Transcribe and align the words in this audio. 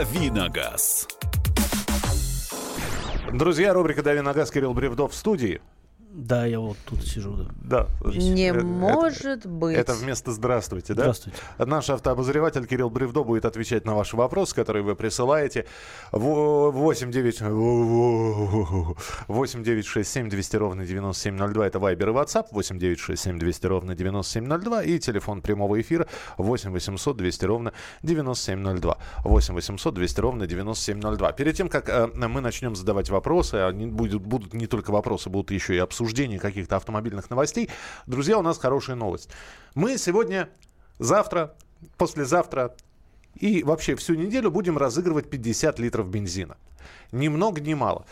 Давиногаз. 0.00 1.06
Друзья, 3.34 3.74
рубрика 3.74 4.02
«Дави 4.02 4.22
на 4.22 4.32
газ» 4.32 4.50
Кирилл 4.50 4.72
Бревдов 4.72 5.12
в 5.12 5.14
студии. 5.14 5.60
Да, 6.12 6.44
я 6.44 6.58
вот 6.58 6.76
тут 6.86 7.04
сижу. 7.06 7.36
Да. 7.62 7.86
Да. 8.04 8.10
Не 8.10 8.48
Это- 8.50 8.64
может 8.64 9.46
быть. 9.46 9.76
Это 9.76 9.94
вместо 9.94 10.32
«здравствуйте», 10.32 10.92
да? 10.94 11.02
Здравствуйте. 11.02 11.38
Наш 11.58 11.88
автообозреватель 11.88 12.66
Кирилл 12.66 12.90
Бревдо 12.90 13.22
будет 13.22 13.44
отвечать 13.44 13.84
на 13.84 13.94
ваши 13.94 14.16
вопросы, 14.16 14.52
которые 14.56 14.82
вы 14.82 14.96
присылаете. 14.96 15.66
Во- 16.10 16.72
8 16.72 17.12
9 17.12 17.40
8 19.28 19.62
9 19.62 19.86
6 19.86 20.10
7 20.10 20.28
200 20.28 20.56
ровно 20.56 20.84
9702. 20.84 21.66
Это 21.66 21.78
Вайбер 21.78 22.08
и 22.08 22.12
WhatsApp. 22.12 22.46
8 22.50 22.78
9 22.78 22.98
6 22.98 23.22
7 23.22 23.38
200 23.38 23.66
ровно 23.66 23.94
9702. 23.94 24.82
И 24.82 24.98
телефон 24.98 25.42
прямого 25.42 25.80
эфира 25.80 26.08
8 26.38 26.72
800 26.72 27.16
200 27.16 27.44
ровно 27.44 27.72
9702. 28.02 28.98
8 29.24 29.54
800 29.54 29.94
200 29.94 30.20
ровно 30.20 30.46
9702. 30.48 31.32
Перед 31.32 31.54
тем, 31.56 31.68
как 31.68 31.88
э, 31.88 32.08
мы 32.14 32.40
начнем 32.40 32.74
задавать 32.74 33.10
вопросы, 33.10 33.54
они 33.54 33.86
будут, 33.86 34.22
будут 34.22 34.54
не 34.54 34.66
только 34.66 34.90
вопросы, 34.90 35.30
будут 35.30 35.52
еще 35.52 35.76
и 35.76 35.78
обсуждение 36.00 36.38
каких-то 36.38 36.76
автомобильных 36.76 37.28
новостей. 37.28 37.68
Друзья, 38.06 38.38
у 38.38 38.42
нас 38.42 38.58
хорошая 38.58 38.96
новость. 38.96 39.28
Мы 39.74 39.98
сегодня, 39.98 40.48
завтра, 40.98 41.54
послезавтра 41.98 42.74
и 43.34 43.62
вообще 43.62 43.96
всю 43.96 44.14
неделю 44.14 44.50
будем 44.50 44.78
разыгрывать 44.78 45.28
50 45.28 45.78
литров 45.78 46.08
бензина. 46.08 46.56
Ни 47.12 47.28
много, 47.28 47.60
ни 47.60 47.74
мало. 47.74 48.06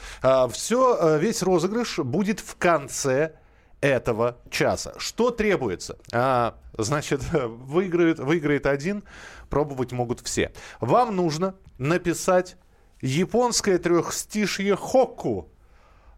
Все, 0.50 1.18
весь 1.18 1.42
розыгрыш 1.42 2.00
будет 2.00 2.40
в 2.40 2.56
конце 2.56 3.32
этого 3.80 4.36
часа. 4.50 4.92
Что 4.98 5.30
требуется? 5.30 5.98
А, 6.12 6.58
значит, 6.76 7.22
выиграет, 7.32 8.18
выиграет 8.18 8.66
один, 8.66 9.02
пробовать 9.48 9.92
могут 9.92 10.20
все. 10.20 10.52
Вам 10.80 11.16
нужно 11.16 11.54
написать 11.78 12.56
японское 13.00 13.78
трехстишье 13.78 14.76
хокку. 14.76 15.50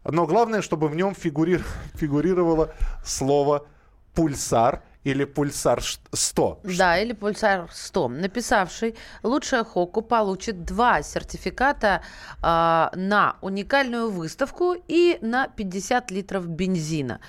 Но 0.04 0.26
главное, 0.26 0.62
чтобы 0.62 0.88
в 0.88 0.96
нем 0.96 1.12
фигури- 1.12 1.62
фигурировало 1.94 2.72
слово 3.04 3.66
пульсар 4.14 4.82
или 5.04 5.24
пульсар 5.24 5.80
ш- 5.82 5.98
100. 6.12 6.60
Да, 6.64 6.98
или 6.98 7.12
пульсар 7.14 7.68
100. 7.72 8.08
Написавший 8.08 8.96
лучшее 9.22 9.64
хоку 9.64 10.02
получит 10.02 10.64
два 10.64 11.02
сертификата 11.02 12.02
а, 12.42 12.92
на 12.94 13.36
уникальную 13.40 14.10
выставку 14.10 14.74
и 14.88 15.18
на 15.22 15.48
50 15.48 16.10
литров 16.10 16.46
бензина. 16.46 17.20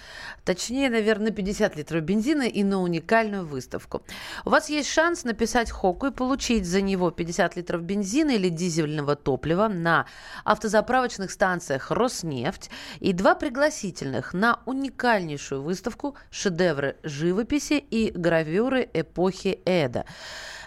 Точнее, 0.43 0.89
наверное, 0.89 1.31
50 1.31 1.77
литров 1.77 2.01
бензина 2.03 2.43
и 2.43 2.63
на 2.63 2.81
уникальную 2.81 3.45
выставку. 3.45 4.03
У 4.43 4.49
вас 4.49 4.69
есть 4.69 4.89
шанс 4.89 5.23
написать 5.23 5.71
хоку 5.71 6.07
и 6.07 6.11
получить 6.11 6.65
за 6.65 6.81
него 6.81 7.09
50 7.11 7.55
литров 7.55 7.83
бензина 7.83 8.31
или 8.31 8.49
дизельного 8.49 9.15
топлива 9.15 9.69
на 9.69 10.07
автозаправочных 10.43 11.31
станциях 11.31 11.91
«Роснефть» 11.91 12.69
и 12.99 13.13
два 13.13 13.35
пригласительных 13.35 14.33
на 14.33 14.59
уникальнейшую 14.65 15.61
выставку 15.61 16.15
«Шедевры 16.31 16.97
живописи 17.03 17.60
и 17.69 18.11
гравюры 18.15 18.89
эпохи 18.93 19.59
Эда». 19.65 20.05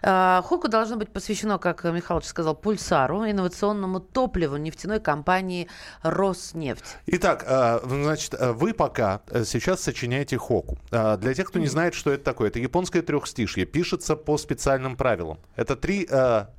А, 0.06 0.42
Хоку 0.42 0.68
должно 0.68 0.96
быть 0.96 1.08
посвящено, 1.10 1.58
как 1.58 1.84
Михайлович 1.84 2.26
сказал, 2.26 2.54
пульсару, 2.54 3.24
инновационному 3.24 4.00
топливу 4.00 4.58
нефтяной 4.58 5.00
компании 5.00 5.68
«Роснефть». 6.02 6.98
Итак, 7.06 7.44
э, 7.46 7.80
значит, 7.82 8.34
э, 8.34 8.52
вы 8.52 8.74
пока 8.74 9.22
э, 9.30 9.44
сейчас 9.44 9.80
сочиняете 9.80 10.36
хоку. 10.36 10.76
Для 10.90 11.32
тех, 11.34 11.48
кто 11.48 11.58
не 11.58 11.68
знает, 11.68 11.94
что 11.94 12.12
это 12.12 12.22
такое, 12.22 12.48
это 12.48 12.58
японское 12.58 13.00
трехстишье. 13.00 13.64
Пишется 13.64 14.14
по 14.14 14.36
специальным 14.36 14.96
правилам. 14.96 15.38
Это 15.56 15.74
три 15.74 16.08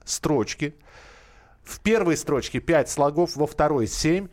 строчки. 0.06 0.76
В 1.64 1.80
первой 1.82 2.18
строчке 2.18 2.60
5 2.60 2.90
слогов, 2.90 3.36
во 3.36 3.48
второй 3.48 3.88
7, 3.88 4.28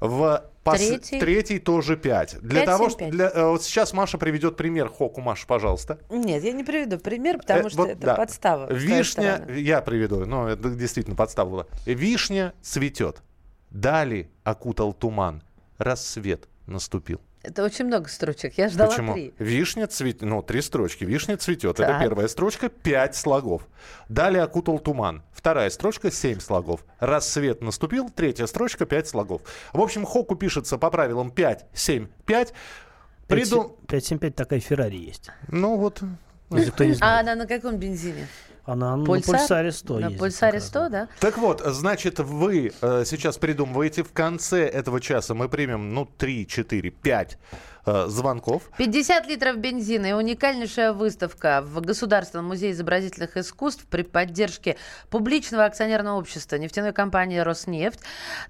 в 0.00 0.44
пос- 0.64 0.78
Третий? 0.78 1.20
третьей 1.20 1.58
тоже 1.58 1.96
5. 1.96 2.38
Для 2.40 2.60
Пять, 2.60 2.66
того, 2.66 2.84
семь, 2.84 2.90
что 2.90 2.98
пять. 3.00 3.10
для, 3.10 3.30
э, 3.30 3.46
вот 3.50 3.62
сейчас 3.62 3.92
Маша 3.92 4.18
приведет 4.18 4.56
пример 4.56 4.88
хоку. 4.88 5.20
Маша, 5.20 5.46
пожалуйста. 5.46 5.98
Нет, 6.10 6.42
я 6.42 6.52
не 6.52 6.64
приведу 6.64 6.98
пример, 6.98 7.38
потому 7.38 7.66
Э, 7.66 7.70
что 7.70 7.78
вот, 7.82 7.90
это 7.90 8.00
да. 8.00 8.14
подстава. 8.14 8.72
Вишня, 8.72 9.46
я 9.54 9.80
приведу, 9.82 10.24
но 10.26 10.48
это 10.48 10.70
действительно 10.70 11.16
подстава 11.16 11.50
была. 11.50 11.66
Вишня 11.84 12.54
цветет. 12.62 13.22
Дали 13.70 14.30
окутал 14.42 14.92
туман. 14.92 15.42
Рассвет 15.78 16.48
наступил. 16.66 17.20
Это 17.44 17.62
очень 17.62 17.84
много 17.84 18.08
строчек. 18.08 18.56
Я 18.56 18.70
ждала 18.70 18.90
Почему? 18.90 19.12
три. 19.12 19.34
Вишня 19.38 19.86
цветет, 19.86 20.22
ну, 20.22 20.42
три 20.42 20.62
строчки. 20.62 21.04
Вишня 21.04 21.36
цветет. 21.36 21.78
Это 21.78 21.92
Так. 21.92 22.00
первая 22.02 22.26
строчка, 22.26 22.70
пять 22.70 23.14
слогов. 23.14 23.68
Далее 24.08 24.42
окутал 24.42 24.78
туман. 24.78 25.22
Вторая 25.30 25.68
строчка, 25.68 26.10
семь 26.10 26.40
слогов. 26.40 26.86
Рассвет 27.00 27.60
наступил. 27.60 28.08
Третья 28.08 28.46
строчка, 28.46 28.86
пять 28.86 29.08
слогов. 29.08 29.42
В 29.74 29.80
общем, 29.82 30.06
хоку 30.06 30.36
пишется 30.36 30.78
по 30.78 30.90
правилам 30.90 31.30
5, 31.30 31.66
7, 31.74 32.06
5. 32.24 32.54
Придум... 33.28 33.76
575 33.88 34.34
такая 34.34 34.60
Феррари 34.60 34.96
есть. 34.96 35.30
Ну 35.48 35.76
вот, 35.76 36.00
Если 36.50 36.70
кто 36.70 36.84
не 36.84 36.96
А 37.00 37.20
она 37.20 37.34
на 37.34 37.46
каком 37.46 37.76
бензине? 37.76 38.26
Она 38.64 38.96
на 38.96 39.04
Пульсар? 39.04 39.38
пульсаре 39.38 39.72
100 39.72 39.98
На 39.98 40.10
пульсаре 40.10 40.52
как 40.52 40.60
раз, 40.60 40.68
100, 40.68 40.88
да? 40.88 41.08
Так 41.20 41.38
вот, 41.38 41.62
значит, 41.64 42.18
вы 42.18 42.72
э, 42.80 43.04
сейчас 43.06 43.36
придумываете, 43.36 44.02
в 44.02 44.12
конце 44.12 44.66
этого 44.66 45.00
часа 45.00 45.34
мы 45.34 45.48
примем, 45.48 45.92
ну, 45.92 46.06
3, 46.06 46.46
4, 46.46 46.90
5 46.90 47.38
э, 47.86 48.06
звонков. 48.08 48.70
50 48.78 49.26
литров 49.26 49.56
бензина 49.58 50.06
и 50.06 50.12
уникальнейшая 50.12 50.92
выставка 50.92 51.62
в 51.64 51.80
Государственном 51.80 52.46
музее 52.46 52.72
изобразительных 52.72 53.36
искусств 53.36 53.86
при 53.88 54.02
поддержке 54.02 54.76
публичного 55.10 55.64
акционерного 55.64 56.18
общества 56.18 56.56
нефтяной 56.56 56.92
компании 56.92 57.38
«Роснефть». 57.38 58.00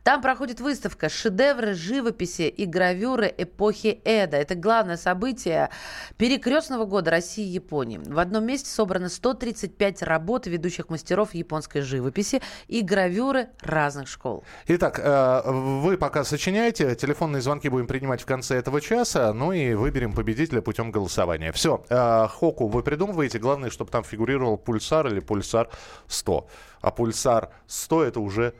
Там 0.02 0.22
проходит 0.22 0.60
выставка 0.60 1.08
«Шедевры 1.08 1.74
живописи 1.74 2.42
и 2.42 2.66
гравюры 2.66 3.32
эпохи 3.36 4.00
Эда». 4.04 4.36
Это 4.36 4.54
главное 4.54 4.96
событие 4.96 5.70
перекрестного 6.16 6.84
года 6.84 7.10
России 7.10 7.44
и 7.44 7.50
Японии. 7.50 7.98
В 7.98 8.18
одном 8.18 8.44
месте 8.44 8.70
собрано 8.70 9.08
135 9.08 10.02
работ 10.02 10.46
ведущих 10.46 10.88
мастеров 10.88 11.34
японской 11.34 11.80
живописи 11.80 12.42
и 12.68 12.82
гравюры 12.82 13.48
разных 13.60 14.08
школ. 14.08 14.44
Итак, 14.66 15.00
э, 15.02 15.42
вы 15.50 15.96
пока 15.96 16.24
сочиняете, 16.24 16.94
телефонные 16.94 17.40
звонки 17.42 17.68
будем 17.68 17.86
принимать 17.86 18.22
в 18.22 18.26
конце 18.26 18.56
этого 18.56 18.80
часа, 18.80 19.23
ну 19.32 19.52
и 19.52 19.74
выберем 19.74 20.12
победителя 20.12 20.60
путем 20.60 20.90
голосования. 20.90 21.52
Все, 21.52 21.84
Хоку 21.88 22.68
вы 22.68 22.82
придумываете, 22.82 23.38
главное, 23.38 23.70
чтобы 23.70 23.90
там 23.90 24.04
фигурировал 24.04 24.56
пульсар 24.56 25.06
или 25.06 25.20
пульсар 25.20 25.68
100. 26.08 26.46
А 26.80 26.90
пульсар 26.90 27.50
100 27.66 28.04
это 28.04 28.20
уже 28.20 28.54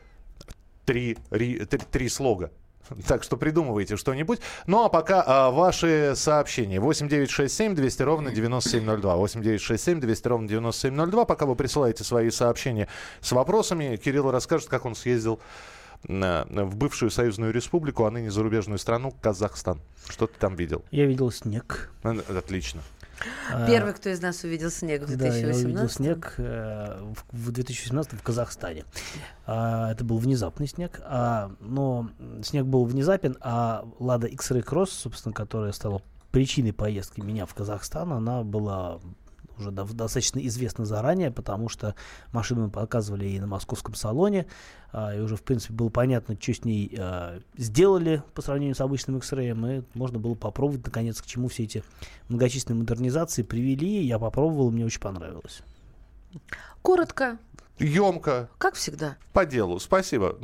три, 0.84 1.16
ри- 1.30 1.64
три, 1.64 1.78
три 1.78 2.08
слога. 2.08 2.50
Так 3.08 3.22
что 3.22 3.36
придумывайте 3.36 3.97
что-нибудь. 3.97 4.41
Ну 4.66 4.84
а 4.84 4.88
пока 4.88 5.22
а, 5.26 5.50
ваши 5.50 6.12
сообщения. 6.16 6.81
8967 6.81 7.75
200 7.75 8.02
ровно 8.02 8.31
9702. 8.31 9.16
8967 9.16 10.00
200 10.00 10.28
ровно 10.28 10.48
9702. 10.48 11.25
Пока 11.25 11.46
вы 11.46 11.56
присылаете 11.56 12.04
свои 12.04 12.31
сообщения 12.31 12.88
с 13.20 13.32
вопросами, 13.32 13.96
Кирилл 13.96 14.31
расскажет, 14.31 14.69
как 14.69 14.84
он 14.84 14.94
съездил 14.94 15.41
в 16.06 16.76
бывшую 16.76 17.10
союзную 17.10 17.53
республику, 17.53 18.04
а 18.04 18.10
ныне 18.10 18.31
зарубежную 18.31 18.78
страну 18.78 19.15
Казахстан. 19.22 19.81
Что 20.09 20.26
ты 20.26 20.38
там 20.38 20.56
видел? 20.56 20.84
Я 20.91 21.06
видел 21.06 21.31
снег. 21.31 21.91
Ну, 22.03 22.20
Отлично. 22.28 22.82
А, 23.53 23.66
Первый, 23.66 23.94
кто 23.94 24.10
из 24.10 24.20
нас 24.20 24.43
увидел 24.44 24.70
снег 24.70 25.03
в 25.03 25.16
Да, 25.16 25.26
я 25.26 25.48
увидел 25.48 25.87
2018 25.87 25.97
снег 25.97 26.34
э, 26.38 27.12
в 27.31 27.47
в 27.47 27.53
2017 27.53 28.12
в 28.12 28.22
Казахстане. 28.22 28.84
А, 29.47 29.93
это 29.93 30.04
был 30.04 30.19
внезапный 30.19 30.66
снег, 30.66 31.00
а, 31.04 31.53
но 31.60 32.10
снег 32.43 32.66
был 32.66 32.84
внезапен, 32.84 33.37
а 33.41 33.87
Лада 33.98 34.26
X-Ray 34.26 34.64
Cross, 34.64 34.88
собственно, 34.91 35.32
которая 35.32 35.72
стала 35.72 36.03
причиной 36.32 36.72
поездки 36.72 37.20
меня 37.20 37.47
в 37.47 37.54
Казахстан, 37.54 38.12
она 38.12 38.43
была 38.43 39.00
уже 39.59 39.70
достаточно 39.70 40.38
известна 40.47 40.84
заранее, 40.84 41.31
потому 41.31 41.69
что 41.69 41.94
машину 42.32 42.64
мы 42.64 42.70
показывали 42.70 43.26
и 43.26 43.40
на 43.40 43.46
московском 43.46 43.94
салоне, 43.94 44.46
а, 44.93 45.14
и 45.14 45.20
уже, 45.20 45.37
в 45.37 45.43
принципе, 45.43 45.75
было 45.75 45.88
понятно, 45.88 46.37
что 46.40 46.55
с 46.55 46.64
ней 46.64 46.94
а, 46.99 47.40
сделали 47.56 48.23
по 48.34 48.43
сравнению 48.43 48.75
с 48.75 48.81
обычным 48.81 49.19
X-Ray, 49.19 49.79
и 49.79 49.84
можно 49.94 50.19
было 50.19 50.34
попробовать, 50.34 50.84
наконец, 50.84 51.20
к 51.20 51.26
чему 51.26 51.49
все 51.49 51.64
эти 51.64 51.82
многочисленные 52.29 52.81
модернизации 52.81 53.43
привели. 53.43 54.02
Я 54.02 54.19
попробовал, 54.19 54.70
мне 54.70 54.84
очень 54.84 55.00
понравилось. 55.00 55.62
Коротко, 56.82 57.38
Емко, 57.79 58.49
как 58.59 58.75
всегда. 58.75 59.17
по 59.32 59.44
делу. 59.44 59.81
Спасибо. 59.81 60.37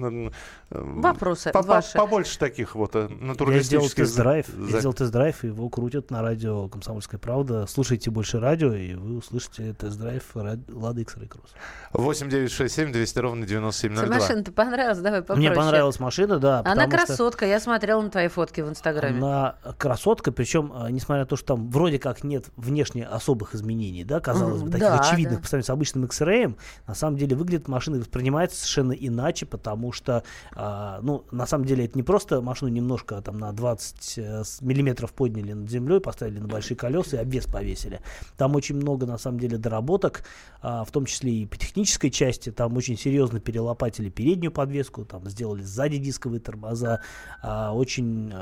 Вопросы 0.71 1.51
по- 1.53 1.63
по- 1.63 1.69
ваши. 1.69 1.97
Побольше 1.97 2.39
таких 2.39 2.75
вот 2.75 2.95
э, 2.95 3.01
Я 3.01 3.07
сделал 3.07 3.27
натуралистических... 3.27 4.05
тест-драйв, 4.05 4.47
за- 4.47 4.71
я 4.71 4.79
сделал 4.79 4.95
тест-драйв, 4.95 5.45
его 5.45 5.69
крутят 5.69 6.11
на 6.11 6.23
радио 6.23 6.69
«Комсомольская 6.69 7.19
правда». 7.19 7.67
Слушайте 7.69 8.11
больше 8.11 8.41
радио, 8.41 8.73
и 8.73 8.95
вы 8.95 9.19
услышите 9.19 9.75
тест-драйв 9.75 10.25
«Лада 10.35 11.01
X-Ray 11.01 11.29
Cross». 11.29 11.51
8 11.93 12.29
9 12.29 12.51
6 12.51 12.75
7 12.75 12.93
200 12.93 13.19
ровно 13.19 13.47
Тебе 13.47 13.57
9702. 13.57 14.17
машина-то 14.17 14.53
понравилась? 14.53 14.99
Давай 14.99 15.21
попроще. 15.23 15.49
Мне 15.49 15.57
понравилась 15.57 16.01
машина, 16.01 16.39
да. 16.39 16.61
Она 16.61 16.85
потому 16.85 16.99
что 16.99 17.07
красотка. 17.07 17.47
Я 17.47 17.61
смотрела 17.61 18.01
на 18.01 18.11
твои 18.11 18.29
фотки 18.29 18.61
в 18.61 18.69
Инстаграме. 18.69 19.19
Она 19.19 19.57
красотка, 19.79 20.33
причем, 20.33 20.73
а, 20.75 20.91
несмотря 20.91 21.23
на 21.23 21.27
то, 21.27 21.37
что 21.37 21.55
там 21.55 21.71
вроде 21.71 21.99
как 21.99 22.25
нет 22.25 22.47
внешне 22.57 23.07
особых 23.07 23.55
изменений, 23.55 24.05
да, 24.05 24.21
казалось 24.21 24.63
бы, 24.63 24.71
таких 24.71 24.87
да, 24.87 24.99
очевидных 25.01 25.39
да. 25.39 25.43
по 25.43 25.47
сравнению 25.47 25.67
с 25.67 25.71
обычным 25.71 26.05
X-Ray, 26.05 26.57
на 26.87 26.95
самом 26.95 27.17
деле 27.17 27.20
выглядит 27.27 27.69
машина 27.69 27.97
и 27.97 27.99
воспринимается 28.01 28.57
совершенно 28.57 28.93
иначе, 28.93 29.47
потому 29.47 29.93
что, 29.93 30.25
а, 30.55 31.01
ну, 31.03 31.25
на 31.31 31.47
самом 31.47 31.65
деле 31.65 31.85
это 31.85 31.97
не 31.97 32.03
просто 32.03 32.41
машину 32.41 32.71
немножко 32.71 33.21
там 33.23 33.39
на 33.39 33.53
20 33.53 34.19
э, 34.19 34.43
миллиметров 34.61 35.13
подняли 35.13 35.53
над 35.53 35.71
землей, 35.71 36.01
поставили 36.01 36.39
на 36.39 36.49
большие 36.49 36.77
колеса 36.77 37.17
и 37.17 37.21
обвес 37.21 37.47
повесили. 37.47 38.01
Там 38.37 38.55
очень 38.55 38.77
много, 38.77 39.07
на 39.07 39.19
самом 39.19 39.41
деле, 39.41 39.59
доработок, 39.59 40.25
а, 40.63 40.85
в 40.85 40.91
том 40.91 41.07
числе 41.07 41.33
и 41.33 41.47
по 41.47 41.57
технической 41.57 42.11
части. 42.11 42.51
Там 42.51 42.77
очень 42.77 42.97
серьезно 42.97 43.41
перелопатили 43.41 44.09
переднюю 44.09 44.53
подвеску, 44.53 45.05
там 45.05 45.29
сделали 45.29 45.63
сзади 45.63 45.99
дисковые 45.99 46.41
тормоза, 46.41 47.01
а, 47.43 47.73
очень 47.73 48.33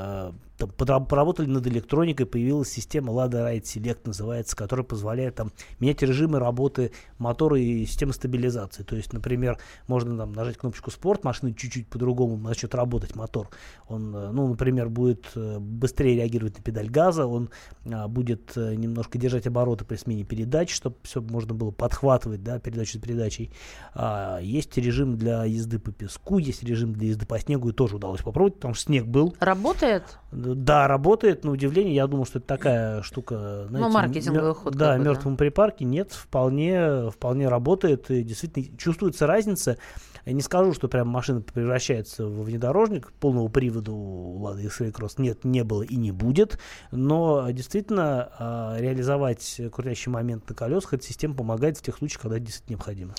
там, 0.59 0.69
поработали 0.71 1.47
над 1.47 1.65
электроникой, 1.67 2.25
появилась 2.25 2.69
система 2.69 3.13
Lada 3.13 3.49
Ride 3.49 3.63
Select, 3.63 3.99
называется, 4.03 4.55
которая 4.55 4.83
позволяет 4.83 5.35
там, 5.35 5.51
менять 5.79 6.01
режимы 6.01 6.39
работы 6.39 6.91
мотора 7.17 7.57
и 7.57 7.85
системы 7.85 8.13
стабилизации. 8.13 8.68
То 8.71 8.95
есть, 8.95 9.13
например, 9.13 9.57
можно 9.87 10.17
там, 10.17 10.33
нажать 10.33 10.57
кнопочку 10.57 10.91
«Спорт», 10.91 11.23
машина 11.23 11.53
чуть-чуть 11.53 11.87
по-другому 11.87 12.37
начнет 12.37 12.73
работать 12.75 13.15
мотор. 13.15 13.49
Он, 13.87 14.15
э, 14.15 14.31
ну, 14.31 14.47
например, 14.47 14.89
будет 14.89 15.27
э, 15.35 15.57
быстрее 15.59 16.15
реагировать 16.15 16.57
на 16.57 16.63
педаль 16.63 16.89
газа, 16.89 17.25
он 17.25 17.49
а, 17.91 18.07
будет 18.07 18.53
э, 18.55 18.75
немножко 18.75 19.17
держать 19.17 19.47
обороты 19.47 19.85
при 19.85 19.95
смене 19.95 20.23
передач, 20.23 20.73
чтобы 20.73 20.97
все 21.03 21.21
можно 21.21 21.53
было 21.53 21.71
подхватывать, 21.71 22.43
да, 22.43 22.59
передачу 22.59 22.93
за 22.93 22.99
передачей. 22.99 23.51
А, 23.93 24.39
есть 24.39 24.77
режим 24.77 25.17
для 25.17 25.43
езды 25.45 25.79
по 25.79 25.91
песку, 25.91 26.37
есть 26.37 26.63
режим 26.63 26.93
для 26.93 27.09
езды 27.09 27.25
по 27.25 27.39
снегу, 27.39 27.69
и 27.69 27.73
тоже 27.73 27.95
удалось 27.95 28.21
попробовать, 28.21 28.55
потому 28.55 28.73
что 28.73 28.85
снег 28.85 29.05
был. 29.05 29.35
Работает? 29.39 30.03
Да, 30.31 30.87
работает, 30.87 31.43
на 31.43 31.51
удивление. 31.51 31.95
Я 31.95 32.07
думал, 32.07 32.25
что 32.25 32.39
это 32.39 32.47
такая 32.47 33.01
штука... 33.01 33.65
Знаете, 33.69 33.87
ну, 33.87 33.93
маркетинговый 33.93 34.53
ход. 34.53 34.75
Да, 34.75 34.97
мертвому 34.97 35.35
да. 35.35 35.39
припарке. 35.39 35.85
Нет, 35.85 36.11
вполне, 36.11 37.09
вполне 37.09 37.47
работает. 37.47 38.11
И 38.11 38.23
действительно 38.23 38.58
чувствуется 38.77 39.27
разница. 39.27 39.77
Я 40.25 40.33
не 40.33 40.41
скажу, 40.41 40.73
что 40.73 40.87
прям 40.87 41.07
машина 41.07 41.41
превращается 41.41 42.25
в 42.25 42.43
внедорожник. 42.43 43.11
Полного 43.13 43.47
привода 43.47 43.91
у 43.91 44.39
Lada 44.45 44.61
X-Ray 44.63 44.91
Cross 44.91 45.15
нет, 45.17 45.43
не 45.43 45.63
было 45.63 45.83
и 45.83 45.95
не 45.95 46.11
будет. 46.11 46.59
Но 46.91 47.49
действительно 47.51 48.29
а, 48.37 48.77
реализовать 48.79 49.61
крутящий 49.71 50.11
момент 50.11 50.47
на 50.49 50.55
колесах, 50.55 50.93
эта 50.93 51.05
система 51.05 51.35
помогает 51.35 51.77
в 51.77 51.81
тех 51.81 51.97
случаях, 51.97 52.21
когда 52.21 52.37
это 52.37 52.45
действительно 52.45 52.75
необходимо. 52.75 53.15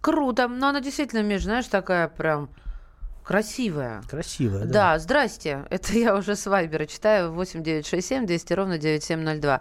Круто. 0.00 0.48
Но 0.48 0.68
она 0.68 0.80
действительно, 0.80 1.22
Миш, 1.22 1.42
знаешь, 1.42 1.66
такая 1.66 2.08
прям 2.08 2.48
Красивая. 3.26 4.02
Красивая, 4.08 4.66
да. 4.66 4.72
Да, 4.72 4.98
здрасте. 5.00 5.64
Это 5.68 5.98
я 5.98 6.14
уже 6.14 6.36
с 6.36 6.46
Вайбера 6.46 6.86
читаю. 6.86 7.32
8967 7.32 8.24
200 8.24 8.52
ровно 8.52 8.78
9702. 8.78 9.60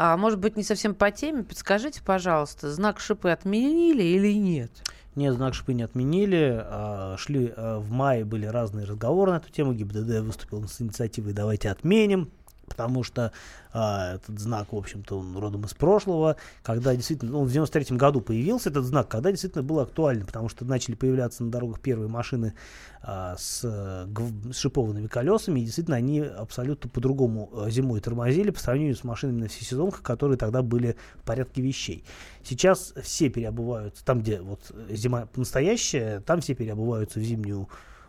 А, 0.00 0.16
может 0.16 0.38
быть, 0.38 0.56
не 0.56 0.62
совсем 0.62 0.94
по 0.94 1.10
теме. 1.10 1.42
Подскажите, 1.42 2.00
пожалуйста, 2.04 2.70
знак 2.70 3.00
шипы 3.00 3.30
отменили 3.30 4.04
или 4.04 4.32
нет? 4.32 4.70
Нет, 5.16 5.34
знак 5.34 5.54
шипы 5.54 5.74
не 5.74 5.82
отменили. 5.82 6.56
А, 6.64 7.16
шли 7.18 7.52
а, 7.56 7.80
в 7.80 7.90
мае 7.90 8.24
были 8.24 8.46
разные 8.46 8.86
разговоры 8.86 9.32
на 9.32 9.38
эту 9.38 9.50
тему. 9.50 9.74
ГИБДД 9.74 10.20
выступил 10.20 10.68
с 10.68 10.80
инициативой 10.80 11.32
«Давайте 11.32 11.68
отменим» 11.68 12.30
потому 12.68 13.02
что 13.02 13.32
а, 13.72 14.14
этот 14.14 14.38
знак, 14.38 14.72
в 14.72 14.76
общем-то, 14.76 15.18
он 15.18 15.36
родом 15.36 15.64
из 15.64 15.74
прошлого, 15.74 16.36
когда 16.62 16.94
действительно, 16.94 17.32
ну, 17.32 17.40
он 17.40 17.46
в 17.46 17.52
93 17.52 17.96
году 17.96 18.20
появился 18.20 18.70
этот 18.70 18.84
знак, 18.84 19.08
когда 19.08 19.30
действительно 19.30 19.62
был 19.62 19.80
актуален, 19.80 20.24
потому 20.24 20.48
что 20.48 20.64
начали 20.64 20.94
появляться 20.94 21.44
на 21.44 21.50
дорогах 21.50 21.80
первые 21.80 22.08
машины 22.08 22.54
а, 23.02 23.36
с, 23.36 23.60
с 23.60 24.56
шипованными 24.56 25.06
колесами, 25.06 25.60
и 25.60 25.64
действительно 25.64 25.96
они 25.96 26.20
абсолютно 26.20 26.88
по-другому 26.88 27.50
а, 27.52 27.70
зимой 27.70 28.00
тормозили 28.00 28.50
по 28.50 28.60
сравнению 28.60 28.96
с 28.96 29.04
машинами 29.04 29.42
на 29.42 29.48
всесезонках, 29.48 30.02
которые 30.02 30.38
тогда 30.38 30.62
были 30.62 30.96
в 31.16 31.24
порядке 31.24 31.62
вещей. 31.62 32.04
Сейчас 32.42 32.94
все 33.02 33.28
переобуваются, 33.28 34.04
там, 34.04 34.20
где 34.20 34.40
вот 34.40 34.72
зима 34.90 35.28
настоящая, 35.36 36.20
там 36.20 36.40
все 36.40 36.54
переобуваются 36.54 37.20
в 37.20 37.22
зимнюю 37.22 37.68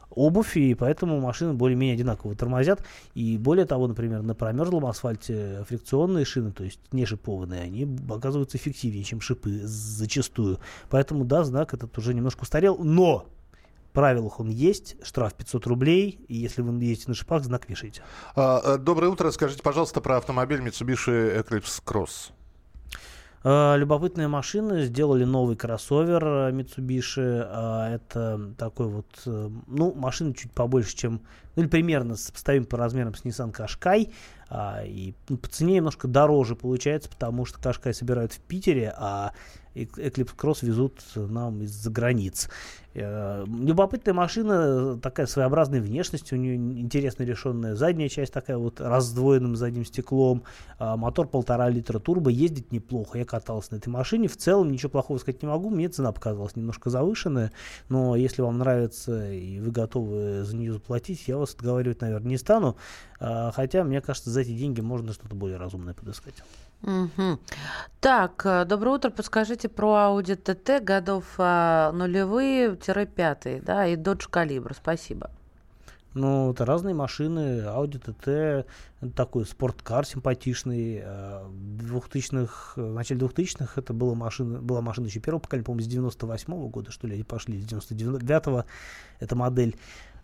обувь, 0.09 0.57
и 0.57 0.73
поэтому 0.75 1.19
машины 1.19 1.53
более-менее 1.53 1.95
одинаково 1.95 2.35
тормозят. 2.35 2.83
И 3.13 3.37
более 3.37 3.65
того, 3.65 3.87
например, 3.87 4.21
на 4.21 4.35
промерзлом 4.35 4.85
асфальте 4.85 5.63
фрикционные 5.67 6.25
шины, 6.25 6.51
то 6.51 6.63
есть 6.63 6.79
не 6.91 7.05
шипованные, 7.05 7.61
они 7.61 7.87
оказываются 8.09 8.57
эффективнее, 8.57 9.03
чем 9.03 9.21
шипы 9.21 9.59
зачастую. 9.63 10.59
Поэтому, 10.89 11.25
да, 11.25 11.43
знак 11.43 11.73
этот 11.73 11.97
уже 11.97 12.13
немножко 12.13 12.43
устарел, 12.43 12.77
но 12.77 13.25
правилах 13.99 14.39
он 14.39 14.49
есть, 14.49 14.95
штраф 15.03 15.33
500 15.33 15.67
рублей, 15.67 16.23
и 16.27 16.37
если 16.37 16.61
вы 16.61 16.71
ездите 16.83 17.09
на 17.09 17.15
шипах, 17.15 17.43
знак 17.43 17.67
вешайте. 17.67 18.01
А, 18.35 18.61
э, 18.63 18.77
доброе 18.77 19.07
утро, 19.07 19.29
скажите, 19.31 19.61
пожалуйста, 19.61 19.99
про 19.99 20.17
автомобиль 20.17 20.61
Mitsubishi 20.61 21.43
Eclipse 21.43 21.83
Cross. 21.85 22.31
Э, 23.43 23.77
любопытная 23.77 24.27
машина, 24.27 24.81
сделали 24.83 25.23
новый 25.23 25.55
кроссовер 25.55 26.23
э, 26.23 26.51
Mitsubishi. 26.51 27.47
Э, 27.47 27.95
это 27.95 28.53
такой 28.57 28.87
вот, 28.87 29.05
ну, 29.67 29.93
машина 29.93 30.33
чуть 30.33 30.51
побольше, 30.51 30.95
чем, 30.95 31.21
ну, 31.59 31.63
или 31.63 31.69
примерно 31.69 32.15
сопоставим 32.15 32.63
по 32.63 32.77
размерам 32.77 33.13
с 33.13 33.25
Nissan 33.25 33.53
Qashqai. 33.53 34.13
И 34.87 35.13
ну, 35.27 35.37
по 35.37 35.49
цене 35.49 35.75
немножко 35.75 36.07
дороже 36.07 36.55
получается, 36.55 37.09
потому 37.09 37.45
что 37.45 37.59
Qashqai 37.59 37.93
собирают 37.93 38.31
в 38.31 38.39
Питере, 38.39 38.93
а 38.95 39.33
Eclipse 39.75 40.35
Cross 40.35 40.65
везут 40.65 41.01
нам 41.15 41.61
из-за 41.61 41.91
границ. 41.91 42.49
Э, 42.95 43.45
любопытная 43.45 44.13
машина, 44.13 44.97
такая 44.97 45.27
своеобразной 45.27 45.79
внешностью, 45.79 46.37
у 46.37 46.41
нее 46.41 46.55
интересно 46.55 47.23
решенная 47.23 47.75
задняя 47.75 48.09
часть, 48.09 48.33
такая 48.33 48.57
вот 48.57 48.81
раздвоенным 48.81 49.55
задним 49.55 49.85
стеклом, 49.85 50.43
а, 50.79 50.97
мотор 50.97 51.27
полтора 51.27 51.69
литра 51.69 51.99
турбо, 51.99 52.31
ездить 52.31 52.71
неплохо, 52.71 53.19
я 53.19 53.25
катался 53.25 53.73
на 53.73 53.77
этой 53.77 53.89
машине, 53.89 54.27
в 54.27 54.37
целом 54.37 54.71
ничего 54.71 54.89
плохого 54.89 55.19
сказать 55.19 55.41
не 55.43 55.47
могу, 55.47 55.69
мне 55.69 55.87
цена 55.87 56.11
показалась 56.11 56.55
немножко 56.55 56.89
завышенная, 56.89 57.51
но 57.89 58.15
если 58.15 58.41
вам 58.41 58.57
нравится 58.57 59.31
и 59.31 59.59
вы 59.59 59.71
готовы 59.71 60.43
за 60.43 60.55
нее 60.55 60.73
заплатить, 60.73 61.27
я 61.27 61.37
вас 61.37 61.48
отговаривать, 61.55 62.01
наверное, 62.01 62.29
не 62.29 62.37
стану, 62.37 62.77
а, 63.19 63.51
хотя, 63.51 63.83
мне 63.83 64.01
кажется, 64.01 64.29
за 64.29 64.41
эти 64.41 64.55
деньги 64.55 64.81
можно 64.81 65.13
что-то 65.13 65.35
более 65.35 65.57
разумное 65.57 65.93
подыскать. 65.93 66.35
Угу. 66.83 67.39
Так, 67.99 68.45
э, 68.45 68.65
доброе 68.65 68.91
утро. 68.91 69.09
Подскажите 69.09 69.67
про 69.67 69.87
Audi 69.87 70.41
TT 70.41 70.81
годов 70.81 71.25
а, 71.37 71.91
нулевые-пятые, 71.91 73.61
да, 73.61 73.85
и 73.85 73.95
Dodge 73.95 74.29
Calibre. 74.29 74.73
Спасибо. 74.75 75.29
Ну, 76.15 76.51
это 76.51 76.65
разные 76.65 76.95
машины. 76.95 77.61
Audi 77.65 78.01
TT, 78.01 78.65
такой 79.13 79.45
спорткар 79.45 80.05
симпатичный. 80.05 81.01
Э, 81.03 81.43
в 81.45 81.95
2000-х, 81.95 82.81
в 82.81 82.93
начале 82.93 83.19
2000-х 83.21 83.79
это 83.79 83.93
была 83.93 84.15
машина, 84.15 84.59
была 84.59 84.81
машина 84.81 85.05
еще 85.05 85.19
первого 85.19 85.39
поколения, 85.39 85.65
по-моему, 85.65 85.83
с 85.83 85.87
98 85.87 86.53
-го 86.53 86.69
года, 86.69 86.91
что 86.91 87.07
ли, 87.07 87.15
или 87.15 87.23
пошли, 87.23 87.61
с 87.61 87.65
99-го 87.65 88.65
эта 89.19 89.35
модель. 89.35 89.75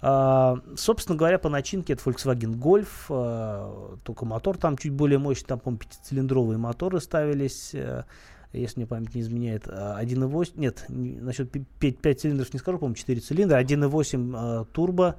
А, 0.02 0.60
собственно 0.76 1.18
говоря, 1.18 1.40
по 1.40 1.50
начинке 1.50 1.94
это 1.94 2.04
Volkswagen 2.04 2.58
Golf, 2.58 2.88
а, 3.10 3.98
только 4.04 4.26
мотор 4.26 4.58
там 4.58 4.78
чуть 4.78 4.92
более 4.92 5.20
мощный, 5.20 5.48
там, 5.48 5.60
по-моему, 5.60 5.80
пятицилиндровые 5.80 6.58
моторы 6.58 7.00
ставились, 7.00 7.72
а, 7.74 8.06
если 8.54 8.80
мне 8.80 8.88
память 8.88 9.14
не 9.16 9.22
изменяет, 9.22 9.68
1.8, 9.68 10.54
нет, 10.56 10.86
насчет 10.88 11.52
5, 11.52 11.98
5 11.98 12.20
цилиндров 12.22 12.54
не 12.54 12.60
скажу, 12.60 12.78
по-моему, 12.78 12.96
4 12.96 13.20
цилиндра, 13.20 13.58
1.8 13.58 14.66
турбо, 14.72 15.16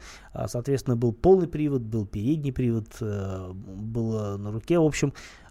соответственно, 0.46 0.96
был 0.96 1.12
полный 1.12 1.46
привод, 1.46 1.82
был 1.82 2.06
передний 2.06 2.52
привод, 2.52 2.86
было 3.00 4.38
на 4.38 4.52
руке, 4.52 4.78
в 4.78 4.84
общем, 4.84 5.12
а, 5.12 5.45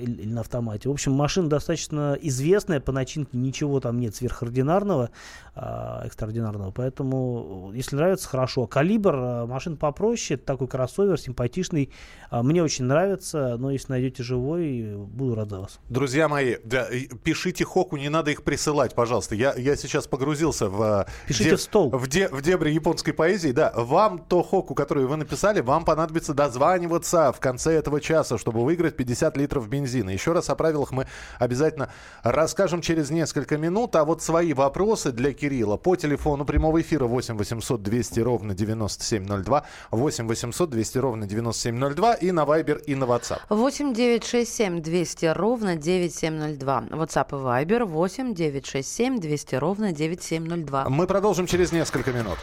или, 0.00 0.22
или 0.22 0.32
на 0.32 0.40
автомате. 0.40 0.88
В 0.88 0.92
общем, 0.92 1.12
машина 1.12 1.48
достаточно 1.48 2.16
известная 2.20 2.80
по 2.80 2.92
начинке, 2.92 3.36
ничего 3.36 3.80
там 3.80 4.00
нет 4.00 4.14
сверхординарного, 4.14 5.10
э, 5.54 6.06
экстраординарного, 6.06 6.70
поэтому, 6.70 7.70
если 7.74 7.96
нравится, 7.96 8.28
хорошо. 8.28 8.66
Калибр, 8.66 9.14
э, 9.14 9.46
машина 9.46 9.76
попроще, 9.76 10.38
такой 10.38 10.66
кроссовер, 10.66 11.20
симпатичный, 11.20 11.90
э, 12.30 12.42
мне 12.42 12.62
очень 12.62 12.86
нравится, 12.86 13.56
но 13.58 13.70
если 13.70 13.92
найдете 13.92 14.22
живой, 14.22 14.96
буду 14.96 15.34
рад 15.34 15.50
за 15.50 15.60
вас. 15.60 15.78
Друзья 15.88 16.28
мои, 16.28 16.56
да, 16.64 16.88
пишите 17.22 17.64
Хоку, 17.64 17.96
не 17.96 18.08
надо 18.08 18.30
их 18.30 18.42
присылать, 18.42 18.94
пожалуйста. 18.94 19.34
Я, 19.34 19.54
я 19.54 19.76
сейчас 19.76 20.06
погрузился 20.06 20.68
в... 20.68 21.06
Пишите 21.26 21.50
де, 21.50 21.56
в 21.56 21.60
стол. 21.60 21.90
В, 21.90 22.08
де, 22.08 22.28
в 22.28 22.40
дебри 22.40 22.70
японской 22.70 23.12
поэзии, 23.12 23.52
да. 23.52 23.72
Вам 23.76 24.18
то 24.18 24.42
Хоку, 24.42 24.74
которую 24.74 25.08
вы 25.08 25.16
написали, 25.16 25.60
вам 25.60 25.84
понадобится 25.84 26.32
дозваниваться 26.32 27.32
в 27.32 27.40
конце 27.40 27.72
этого 27.72 28.00
часа, 28.00 28.38
чтобы 28.38 28.64
выиграть 28.64 28.96
50 28.96 29.36
литров 29.36 29.49
литров 29.50 29.68
бензина. 29.68 30.10
Еще 30.10 30.32
раз 30.32 30.48
о 30.48 30.54
правилах 30.54 30.92
мы 30.92 31.06
обязательно 31.38 31.90
расскажем 32.22 32.80
через 32.80 33.10
несколько 33.10 33.58
минут. 33.58 33.96
А 33.96 34.04
вот 34.04 34.22
свои 34.22 34.52
вопросы 34.52 35.10
для 35.10 35.32
Кирилла 35.32 35.76
по 35.76 35.96
телефону 35.96 36.44
прямого 36.44 36.80
эфира 36.80 37.06
8 37.06 37.36
800 37.36 37.82
200 37.82 38.20
ровно 38.20 38.54
9702, 38.54 39.64
8 39.90 40.28
800 40.28 40.70
200 40.70 40.98
ровно 40.98 41.26
9702 41.26 42.14
и 42.14 42.30
на 42.30 42.44
Viber 42.44 42.80
и 42.84 42.94
на 42.94 43.04
WhatsApp. 43.04 43.40
8 43.48 43.92
967 43.92 44.82
200 44.82 45.26
ровно 45.26 45.76
9702. 45.76 46.84
WhatsApp 46.90 47.28
и 47.30 47.66
Viber 47.66 47.84
8 47.84 48.34
967 48.34 49.18
200 49.18 49.54
ровно 49.56 49.92
9702. 49.92 50.88
Мы 50.88 51.06
продолжим 51.06 51.46
через 51.46 51.72
несколько 51.72 52.12
минут. 52.12 52.38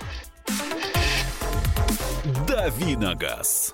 Давиногаз. 2.48 3.74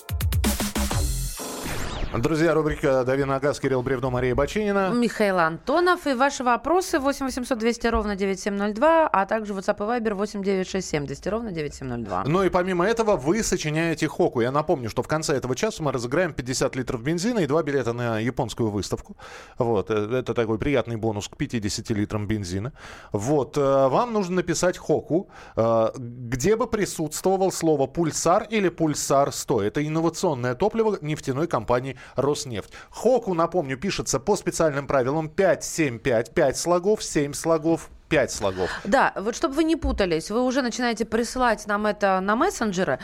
Друзья, 2.17 2.53
рубрика 2.53 3.05
«Дави 3.05 3.23
на 3.23 3.39
газ», 3.39 3.61
Кирилл 3.61 3.81
Бревно, 3.83 4.11
Мария 4.11 4.35
Бочинина. 4.35 4.89
Михаил 4.89 5.39
Антонов. 5.39 6.05
И 6.07 6.13
ваши 6.13 6.43
вопросы 6.43 6.99
8 6.99 7.25
800 7.25 7.57
200 7.57 7.87
ровно 7.87 8.17
9702, 8.17 9.07
а 9.07 9.25
также 9.25 9.53
WhatsApp 9.53 9.77
и 9.77 10.01
Viber 10.01 10.15
8 10.15 10.43
967 10.43 11.05
200 11.05 11.29
ровно 11.29 11.51
9702. 11.53 12.25
Ну 12.25 12.43
и 12.43 12.49
помимо 12.49 12.85
этого 12.85 13.15
вы 13.15 13.41
сочиняете 13.43 14.09
хоку. 14.09 14.41
Я 14.41 14.51
напомню, 14.51 14.89
что 14.89 15.03
в 15.03 15.07
конце 15.07 15.35
этого 15.35 15.55
часа 15.55 15.81
мы 15.83 15.93
разыграем 15.93 16.33
50 16.33 16.75
литров 16.75 17.01
бензина 17.01 17.39
и 17.39 17.47
два 17.47 17.63
билета 17.63 17.93
на 17.93 18.19
японскую 18.19 18.71
выставку. 18.71 19.15
Вот, 19.57 19.89
э, 19.89 20.17
это 20.19 20.33
такой 20.33 20.59
приятный 20.59 20.97
бонус 20.97 21.29
к 21.29 21.37
50 21.37 21.91
литрам 21.91 22.27
бензина. 22.27 22.73
Вот, 23.13 23.57
э, 23.57 23.87
вам 23.87 24.11
нужно 24.11 24.35
написать 24.35 24.77
хоку, 24.77 25.29
э, 25.55 25.91
где 25.95 26.57
бы 26.57 26.67
присутствовало 26.67 27.51
слово 27.51 27.87
«пульсар» 27.87 28.47
или 28.49 28.67
«пульсар-100». 28.67 29.63
Это 29.63 29.87
инновационное 29.87 30.55
топливо 30.55 30.97
нефтяной 31.01 31.47
компании 31.47 31.95
Роснефть. 32.15 32.71
Хоку, 32.89 33.33
напомню, 33.33 33.77
пишется 33.77 34.19
по 34.19 34.35
специальным 34.35 34.87
правилам 34.87 35.31
5-7-5, 35.35 36.33
5 36.33 36.57
слогов, 36.57 37.03
7 37.03 37.33
слогов, 37.33 37.89
5 38.09 38.31
слогов. 38.31 38.69
Да, 38.83 39.13
вот 39.15 39.35
чтобы 39.35 39.55
вы 39.55 39.63
не 39.63 39.75
путались, 39.77 40.29
вы 40.29 40.43
уже 40.43 40.61
начинаете 40.61 41.05
присылать 41.05 41.65
нам 41.65 41.85
это 41.85 42.19
на 42.19 42.35
мессенджеры, 42.35 42.99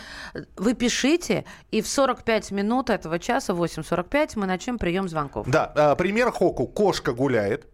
вы 0.58 0.74
пишите, 0.74 1.46
и 1.72 1.82
в 1.82 1.88
45 1.88 2.52
минут 2.52 2.90
этого 2.90 3.18
часа, 3.18 3.54
8.45, 3.54 4.32
мы 4.36 4.46
начнем 4.46 4.78
прием 4.78 5.08
звонков. 5.08 5.48
Да, 5.50 5.72
а, 5.76 5.96
пример 5.96 6.32
Хоку. 6.32 6.68
Кошка 6.68 7.14
гуляет 7.14 7.68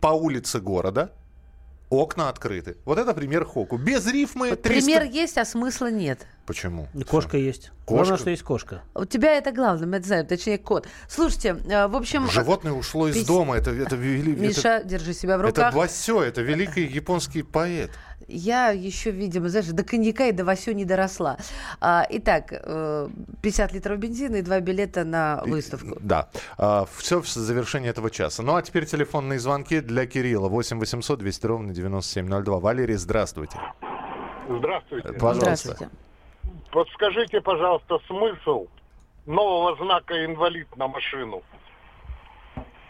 по 0.00 0.08
улице 0.08 0.60
города, 0.60 1.12
окна 1.88 2.28
открыты. 2.28 2.76
Вот 2.84 2.98
это 2.98 3.14
пример 3.14 3.44
Хоку. 3.44 3.78
Без 3.78 4.06
рифмы. 4.06 4.50
Вот 4.50 4.62
300 4.62 4.86
Пример 4.86 5.04
есть, 5.04 5.38
а 5.38 5.44
смысла 5.44 5.90
нет. 5.90 6.26
Почему? 6.46 6.88
Кошка 7.08 7.36
есть. 7.36 7.70
Кошка? 7.84 7.94
Главное, 8.04 8.16
что 8.18 8.30
есть 8.30 8.42
кошка. 8.42 8.82
У 8.94 9.04
тебя 9.04 9.36
это 9.36 9.52
главное, 9.52 9.86
мы 9.86 9.96
это 9.98 10.06
знаем, 10.06 10.26
точнее 10.26 10.58
кот. 10.58 10.88
Слушайте, 11.08 11.56
э, 11.68 11.86
в 11.86 11.94
общем... 11.96 12.28
Животное 12.30 12.72
ушло 12.72 13.08
из 13.08 13.16
пись- 13.16 13.26
дома. 13.26 13.56
Это, 13.56 13.70
это, 13.70 13.94
вели- 13.96 14.32
это- 14.32 14.40
Миша, 14.40 14.82
держи 14.84 15.14
себя 15.14 15.38
в 15.38 15.40
это 15.40 15.48
руках. 15.48 15.74
Васё, 15.74 16.20
это 16.22 16.42
великий 16.42 16.84
японский 16.84 17.42
поэт. 17.42 17.90
Я 18.28 18.70
еще, 18.70 19.10
видимо, 19.10 19.48
знаешь, 19.48 19.66
до 19.66 19.84
коньяка 19.84 20.26
и 20.28 20.32
до 20.32 20.44
Васю 20.44 20.72
не 20.72 20.84
доросла. 20.84 21.36
А, 21.80 22.06
итак, 22.08 22.46
э, 22.50 23.08
50 23.42 23.72
литров 23.72 23.98
бензина 23.98 24.36
и 24.36 24.42
два 24.42 24.60
билета 24.60 25.04
на 25.04 25.42
выставку. 25.44 25.96
Да. 26.00 26.28
все 26.96 27.20
в 27.20 27.28
завершении 27.28 27.90
этого 27.90 28.10
часа. 28.10 28.42
Ну 28.42 28.54
а 28.56 28.62
теперь 28.62 28.86
телефонные 28.86 29.38
звонки 29.38 29.80
для 29.80 30.06
Кирилла. 30.06 30.48
8 30.48 30.78
800 30.78 31.18
200 31.18 31.46
ровно 31.46 31.72
9702. 31.74 32.58
Валерий, 32.58 32.96
здравствуйте. 32.96 33.58
Здравствуйте. 34.48 35.12
Пожалуйста. 35.12 35.40
Здравствуйте. 35.40 35.88
Подскажите, 36.70 37.40
пожалуйста, 37.40 37.98
смысл 38.06 38.66
нового 39.26 39.76
знака 39.76 40.24
инвалид 40.24 40.74
на 40.76 40.88
машину. 40.88 41.42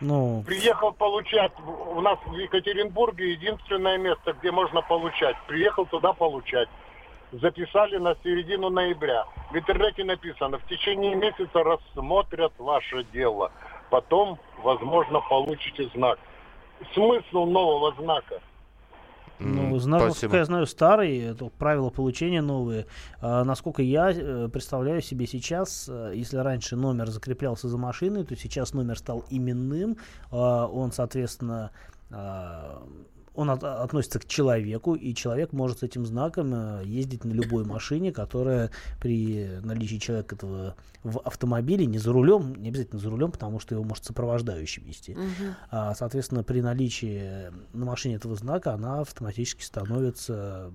Ну, 0.00 0.42
Приехал 0.44 0.92
получать, 0.92 1.52
у 1.60 2.00
нас 2.00 2.18
в 2.26 2.36
Екатеринбурге 2.36 3.32
единственное 3.32 3.98
место, 3.98 4.32
где 4.32 4.50
можно 4.50 4.82
получать. 4.82 5.36
Приехал 5.46 5.86
туда 5.86 6.12
получать. 6.12 6.68
Записали 7.30 7.96
на 7.98 8.16
середину 8.24 8.68
ноября. 8.68 9.26
В 9.52 9.56
интернете 9.56 10.04
написано, 10.04 10.58
в 10.58 10.66
течение 10.66 11.14
месяца 11.14 11.62
рассмотрят 11.62 12.52
ваше 12.58 13.04
дело. 13.12 13.52
Потом, 13.90 14.38
возможно, 14.62 15.20
получите 15.20 15.88
знак. 15.94 16.18
Смысл 16.94 17.46
нового 17.46 17.92
знака. 17.92 18.40
Ну, 19.38 19.78
спасибо. 19.80 19.98
насколько 19.98 20.36
я 20.36 20.44
знаю, 20.44 20.66
старый, 20.66 21.18
это 21.18 21.46
правила 21.46 21.90
получения 21.90 22.42
новые. 22.42 22.86
А, 23.20 23.44
насколько 23.44 23.82
я 23.82 24.10
э, 24.12 24.48
представляю 24.48 25.02
себе 25.02 25.26
сейчас, 25.26 25.86
э, 25.88 26.12
если 26.14 26.36
раньше 26.36 26.76
номер 26.76 27.10
закреплялся 27.10 27.68
за 27.68 27.76
машиной, 27.76 28.24
то 28.24 28.36
сейчас 28.36 28.72
номер 28.72 28.98
стал 28.98 29.24
именным. 29.30 29.96
А, 30.30 30.66
он, 30.66 30.92
соответственно, 30.92 31.70
а, 32.10 32.82
он 33.34 33.50
от- 33.50 33.64
относится 33.64 34.18
к 34.18 34.26
человеку, 34.26 34.94
и 34.94 35.14
человек 35.14 35.52
может 35.52 35.78
с 35.80 35.82
этим 35.82 36.04
знаком 36.04 36.52
э, 36.54 36.82
ездить 36.84 37.24
на 37.24 37.32
любой 37.32 37.64
машине, 37.64 38.12
которая 38.12 38.70
при 39.00 39.48
наличии 39.62 39.96
человека 39.96 40.34
этого 40.34 40.76
в 41.02 41.18
автомобиле, 41.20 41.86
не 41.86 41.98
за 41.98 42.12
рулем, 42.12 42.54
не 42.54 42.68
обязательно 42.68 43.00
за 43.00 43.10
рулем, 43.10 43.32
потому 43.32 43.58
что 43.58 43.74
его 43.74 43.84
может 43.84 44.04
сопровождающий 44.04 44.82
вести. 44.82 45.14
Мгм. 45.14 45.54
А, 45.70 45.94
соответственно, 45.94 46.44
при 46.44 46.60
наличии 46.60 47.50
на 47.72 47.86
машине 47.86 48.16
этого 48.16 48.36
знака 48.36 48.74
она 48.74 49.00
автоматически 49.00 49.64
становится, 49.64 50.70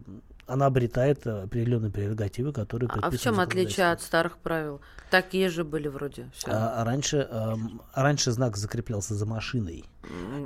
она 0.47 0.65
обретает 0.65 1.27
э, 1.27 1.43
определенные 1.43 1.91
прерогативы, 1.91 2.53
которые 2.53 2.89
А 2.89 3.11
в 3.11 3.17
чем 3.17 3.39
отличие 3.39 3.91
от 3.91 4.01
старых 4.01 4.37
правил? 4.37 4.81
Такие 5.11 5.49
же 5.49 5.63
были 5.63 5.87
вроде. 5.87 6.29
Всё. 6.33 6.51
А, 6.51 6.81
а 6.81 6.83
раньше, 6.85 7.27
эм, 7.29 7.81
раньше 7.93 8.31
знак 8.31 8.57
закреплялся 8.57 9.15
за 9.15 9.25
машиной. 9.25 9.85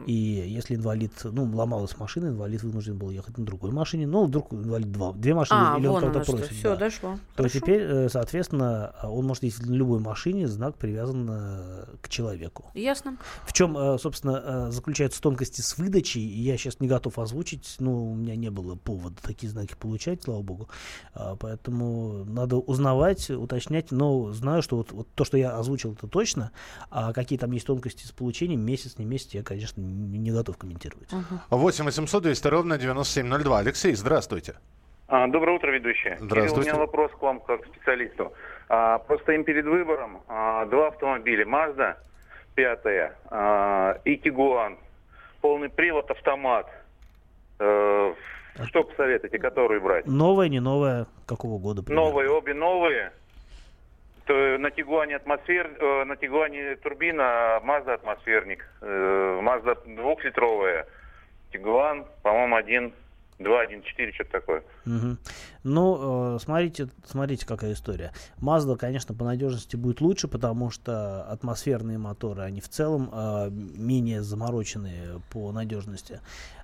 И 0.08 0.13
если 0.13 0.75
инвалид, 0.75 1.12
ну, 1.24 1.43
ломалась 1.55 1.98
машина, 1.98 2.27
инвалид 2.27 2.63
вынужден 2.63 2.98
был 2.98 3.12
ехать 3.12 3.38
на 3.38 3.46
другой 3.46 3.72
машине. 3.72 4.08
Ну, 4.08 4.25
вдруг 4.25 4.51
инвалид 4.53 4.91
два, 4.91 5.13
две 5.13 5.34
машины, 5.34 5.60
А, 5.62 5.77
или 5.77 5.88
он 5.88 6.00
что. 6.00 6.20
просит. 6.22 6.48
Все, 6.48 6.70
да. 6.70 6.75
дошло. 6.77 7.20
То 7.36 7.43
Хорошо. 7.43 7.60
теперь, 7.60 7.81
э, 7.81 8.10
соответственно, 8.10 8.93
а, 9.00 9.10
он 9.10 9.25
может 9.25 9.43
ездить 9.43 9.67
на 9.67 9.74
любой 9.74 10.00
машине, 10.00 10.48
знак 10.48 10.77
привязан 10.77 11.29
э, 11.31 11.86
к 12.01 12.10
человеку. 12.10 12.72
Ясно. 12.74 13.17
В 13.46 13.53
чем, 13.53 13.77
э, 13.77 13.98
собственно, 14.00 14.41
э, 14.43 14.72
заключаются 14.72 15.22
тонкости 15.22 15.62
с 15.62 15.77
выдачей, 15.77 16.22
я 16.22 16.58
сейчас 16.58 16.79
не 16.79 16.88
готов 16.88 17.20
озвучить, 17.20 17.75
ну, 17.79 18.12
у 18.12 18.15
меня 18.15 18.36
не 18.36 18.50
было 18.50 18.75
повода 18.75 19.17
такие 19.22 19.51
знаки 19.51 19.75
получать, 19.91 20.24
слава 20.24 20.41
богу, 20.41 20.69
А, 21.13 21.36
поэтому 21.36 22.24
надо 22.25 22.55
узнавать, 22.55 23.29
уточнять, 23.29 23.91
но 23.91 24.31
знаю, 24.31 24.62
что 24.62 24.77
вот, 24.77 24.91
вот 24.93 25.07
то, 25.15 25.25
что 25.25 25.38
я 25.38 25.57
озвучил, 25.57 25.93
это 25.93 26.07
точно, 26.07 26.51
а 26.89 27.12
какие 27.12 27.38
там 27.38 27.51
есть 27.51 27.67
тонкости 27.67 28.05
с 28.05 28.12
получением, 28.12 28.62
месяц, 28.62 28.98
не 28.98 29.05
месяц, 29.05 29.33
я, 29.33 29.43
конечно, 29.43 29.81
не, 29.81 30.17
не 30.17 30.31
готов 30.31 30.57
комментировать. 30.57 31.10
8 31.50 31.86
800 31.86 32.24
200 32.24 32.48
ровно 32.48 32.77
9702. 32.77 33.60
Алексей, 33.60 33.93
здравствуйте. 33.95 34.55
А, 35.10 35.27
Доброе 35.27 35.57
утро, 35.57 35.71
ведущие. 35.71 36.17
Здравствуйте. 36.21 36.69
Кирилл, 36.69 36.75
у 36.75 36.79
меня 36.79 36.86
вопрос 36.86 37.12
к 37.12 37.21
вам 37.21 37.41
как 37.41 37.62
к 37.63 37.65
специалисту. 37.65 38.31
А, 38.69 39.00
Просто 39.00 39.33
им 39.33 39.43
перед 39.43 39.65
выбором 39.65 40.21
а, 40.29 40.65
два 40.67 40.88
автомобиля. 40.88 41.45
Mazda 41.45 41.98
пятая 42.55 43.17
а, 43.29 44.00
и 44.05 44.15
Тигуан. 44.15 44.77
Полный 45.41 45.69
привод, 45.69 46.10
автомат. 46.12 46.67
Э, 47.60 48.13
Что 48.65 48.84
посоветуете, 48.84 49.39
которую 49.39 49.81
брать? 49.81 50.05
Новое, 50.05 50.50
не 50.50 50.60
новое, 50.60 51.08
какого 51.25 51.60
года? 51.60 51.84
примерно? 51.84 52.10
Новые, 52.10 52.29
обе 52.29 52.53
новые. 52.53 53.13
То 54.25 54.58
на 54.60 54.70
Тигуане 54.72 55.15
атмосфер, 55.15 55.72
э, 55.79 56.03
на 56.05 56.15
Тигуане 56.15 56.75
турбина, 56.75 57.58
а 57.58 57.60
Mazda 57.60 57.93
атмосферник. 57.93 58.65
Э, 58.81 59.39
Mazda 59.41 59.77
двухлитровая. 59.96 60.86
Тигуан, 61.51 62.05
по-моему, 62.22 62.55
один, 62.55 62.93
два, 63.39 63.62
один, 63.62 63.81
четыре, 63.84 64.12
что-то 64.13 64.31
такое. 64.31 64.63
Мгм. 64.86 65.17
Ну, 65.63 66.36
э, 66.36 66.39
смотрите, 66.39 66.88
смотрите, 67.05 67.46
какая 67.46 67.74
история. 67.74 68.12
Mazda, 68.39 68.77
конечно, 68.77 69.13
по 69.15 69.25
надежности 69.25 69.75
будет 69.75 70.01
лучше, 70.01 70.27
потому 70.27 70.70
что 70.70 71.24
атмосферные 71.24 71.98
моторы, 71.98 72.43
они 72.43 72.62
в 72.62 72.70
целом 72.70 73.10
э, 73.12 73.50
менее 73.50 74.22
замороченные 74.22 75.22
по 75.31 75.51
надежности. 75.51 76.22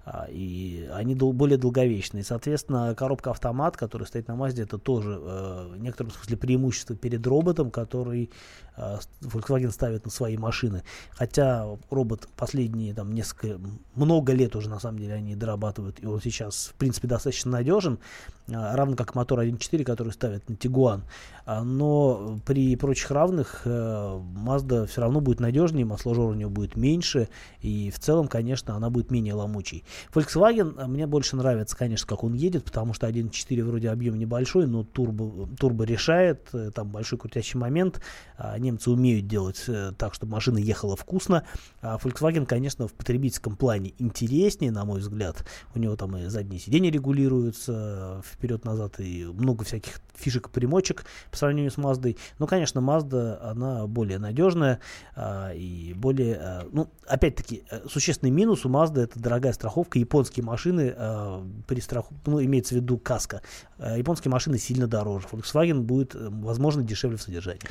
А, 0.10 0.26
и 0.30 0.88
они 0.94 1.16
дол- 1.16 1.34
более 1.34 1.58
долговечные. 1.58 2.24
Соответственно, 2.24 2.96
коробка 2.96 3.32
автомат, 3.32 3.76
которая 3.76 4.08
стоит 4.08 4.30
на 4.30 4.34
Mazda, 4.34 4.64
это 4.64 4.78
тоже 4.78 5.20
э, 5.22 5.68
в 5.74 5.78
некотором 5.82 6.12
смысле 6.12 6.38
преимущество 6.38 6.96
перед 6.96 7.28
роботом, 7.28 7.72
который 7.72 8.32
э, 8.78 8.98
Volkswagen 9.20 9.70
ставит 9.70 10.06
на 10.06 10.12
свои 10.12 10.38
машины. 10.38 10.84
Хотя 11.12 11.68
робот 11.90 12.30
последние 12.38 12.94
там 12.94 13.12
несколько, 13.14 13.60
много 13.96 14.32
лет 14.32 14.56
уже 14.56 14.70
на 14.70 14.80
самом 14.80 15.00
деле 15.00 15.16
они 15.16 15.36
дорабатывают, 15.36 16.02
и 16.02 16.06
он 16.06 16.22
сейчас 16.22 16.68
в 16.68 16.76
принципе 16.76 17.10
достаточно 17.10 17.52
надежен. 17.52 18.00
Равно 18.48 18.78
равно 18.78 18.96
как 18.96 19.14
мотор 19.14 19.42
1.4, 19.42 19.84
который 19.84 20.14
ставят 20.14 20.48
на 20.48 20.56
Тигуан. 20.56 21.04
А, 21.46 21.64
но 21.64 22.40
при 22.46 22.78
прочих 22.78 23.12
равных 23.12 23.64
э, 23.66 23.70
Mazda 23.70 24.86
все 24.86 25.02
равно 25.02 25.20
будет 25.20 25.42
надежнее, 25.42 25.86
масложор 25.86 26.30
у 26.30 26.34
нее 26.34 26.48
будет 26.48 26.78
меньше, 26.78 27.28
и 27.60 27.92
в 27.92 28.00
целом, 28.00 28.30
конечно, 28.30 28.76
она 28.76 28.90
будет 28.90 29.12
менее 29.12 29.34
ломучей. 29.34 29.84
Volkswagen 30.14 30.76
а, 30.78 30.88
мне 30.88 31.08
больше 31.08 31.36
нравится, 31.36 31.76
конечно, 31.76 32.08
как 32.08 32.24
он 32.24 32.34
едет, 32.34 32.64
потому 32.64 32.94
что 32.94 33.08
1.4 33.08 33.64
вроде 33.64 33.90
объем 33.90 34.18
небольшой, 34.18 34.68
но 34.68 34.84
турбо, 34.84 35.48
турбо 35.58 35.84
решает, 35.84 36.48
э, 36.54 36.72
там 36.74 36.90
большой 36.90 37.20
крутящий 37.20 37.60
момент. 37.60 38.02
А, 38.38 38.58
немцы 38.58 38.92
умеют 38.92 39.28
делать 39.28 39.64
э, 39.68 39.92
так, 39.98 40.14
чтобы 40.14 40.34
машина 40.34 40.58
ехала 40.58 40.96
вкусно. 40.96 41.44
А 41.82 41.98
Volkswagen, 41.98 42.46
конечно, 42.46 42.88
в 42.88 42.94
потребительском 42.94 43.56
плане 43.56 43.94
интереснее, 43.98 44.72
на 44.72 44.86
мой 44.86 45.00
взгляд. 45.00 45.46
У 45.74 45.80
него 45.80 45.96
там 45.96 46.18
и 46.18 46.28
задние 46.28 46.60
сиденья 46.60 46.92
регулируются 46.92 48.22
вперед-назад, 48.26 49.00
и 49.00 49.26
много 49.26 49.64
всяких 49.64 50.02
фишек 50.16 50.48
и 50.48 50.52
примочек 50.52 51.06
по 51.32 51.38
сравнению 51.38 51.72
с 51.72 51.78
Маздой. 51.78 52.18
Но, 52.40 52.48
конечно, 52.48 52.80
Mazda, 52.80 53.40
она 53.42 53.88
более 53.88 54.20
надежная 54.20 54.80
а, 55.16 55.52
и 55.54 55.94
более... 55.94 56.66
Ну, 56.72 56.90
опять-таки, 57.08 57.64
э, 57.70 57.88
существенный 57.88 58.32
минус 58.32 58.66
у 58.66 58.70
Mazda 58.70 59.02
это 59.02 59.20
дорогая 59.20 59.54
страховка. 59.54 59.87
Японские 59.96 60.44
машины 60.46 60.94
а, 60.96 61.46
при 61.68 61.80
страху... 61.80 62.14
Ну, 62.26 62.44
имеется 62.44 62.76
в 62.76 62.78
виду 62.78 62.98
каска. 62.98 63.42
А, 63.78 63.98
японские 63.98 64.32
машины 64.32 64.58
сильно 64.58 64.88
дороже. 64.88 65.28
Volkswagen 65.32 65.82
будет, 65.82 66.16
э, 66.16 66.30
возможно, 66.30 66.84
дешевле 66.84 67.18
в 67.18 67.22
содержании. 67.22 67.62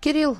Кирилл, 0.00 0.36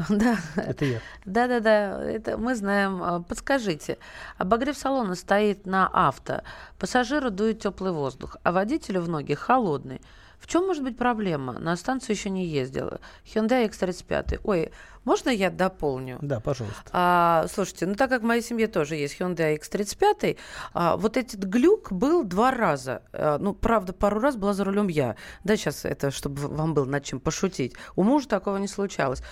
да. 0.08 0.38
Это 0.56 0.84
я. 0.84 1.00
Да-да-да, 1.24 2.02
это 2.02 2.38
мы 2.38 2.54
знаем. 2.54 3.02
А, 3.02 3.20
Подскажите, 3.20 3.98
обогрев 4.38 4.76
салона 4.76 5.14
стоит 5.14 5.66
на 5.66 5.88
авто, 5.88 6.42
пассажиру 6.78 7.30
дует 7.30 7.60
теплый 7.60 7.92
воздух, 7.92 8.36
а 8.42 8.52
водителю 8.52 9.00
в 9.00 9.08
ноги 9.08 9.34
холодный. 9.34 10.00
В 10.38 10.46
чем 10.46 10.66
может 10.66 10.82
быть 10.82 10.96
проблема? 10.96 11.58
На 11.58 11.76
станцию 11.76 12.16
еще 12.16 12.30
не 12.30 12.46
ездила. 12.46 13.00
Hyundai 13.26 13.68
X35. 13.68 14.40
Ой, 14.42 14.72
можно 15.04 15.30
я 15.30 15.50
дополню? 15.50 16.18
Да, 16.20 16.40
пожалуйста. 16.40 16.82
А, 16.92 17.46
слушайте, 17.52 17.86
ну 17.86 17.94
так 17.94 18.10
как 18.10 18.22
в 18.22 18.24
моей 18.24 18.42
семье 18.42 18.66
тоже 18.66 18.96
есть 18.96 19.18
Hyundai 19.18 19.58
X35, 19.58 20.36
а, 20.74 20.96
вот 20.96 21.16
этот 21.16 21.40
глюк 21.40 21.90
был 21.90 22.22
два 22.22 22.50
раза. 22.50 23.02
А, 23.12 23.38
ну, 23.38 23.54
правда, 23.54 23.92
пару 23.92 24.20
раз 24.20 24.36
была 24.36 24.52
за 24.52 24.64
рулем 24.64 24.88
я. 24.88 25.16
Да, 25.44 25.56
сейчас 25.56 25.84
это, 25.84 26.10
чтобы 26.10 26.48
вам 26.48 26.74
было 26.74 26.84
над 26.84 27.04
чем 27.04 27.18
пошутить. 27.18 27.74
У 27.96 28.02
мужа 28.02 28.28
такого 28.28 28.58
не 28.58 28.68
случалось. 28.68 29.22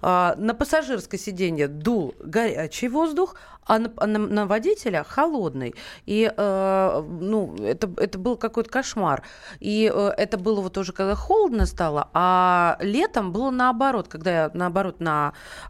А, 0.00 0.34
на 0.36 0.54
пассажирское 0.54 1.20
сиденье 1.20 1.68
дул 1.68 2.14
горячий 2.20 2.88
воздух, 2.88 3.36
а 3.68 3.78
на, 3.78 3.90
на, 4.06 4.18
на 4.18 4.46
водителя 4.46 5.04
холодный. 5.04 5.74
И, 6.06 6.32
э, 6.34 7.02
ну, 7.20 7.54
это, 7.60 7.90
это 7.98 8.18
был 8.18 8.36
какой-то 8.36 8.70
кошмар. 8.70 9.22
И 9.60 9.92
э, 9.94 10.08
это 10.16 10.38
было 10.38 10.62
вот 10.62 10.78
уже, 10.78 10.92
когда 10.92 11.14
холодно 11.14 11.66
стало, 11.66 12.08
а 12.14 12.78
летом 12.80 13.30
было 13.30 13.50
наоборот, 13.50 14.08
когда 14.08 14.30
я, 14.30 14.50
наоборот, 14.54 15.00
на 15.00 15.17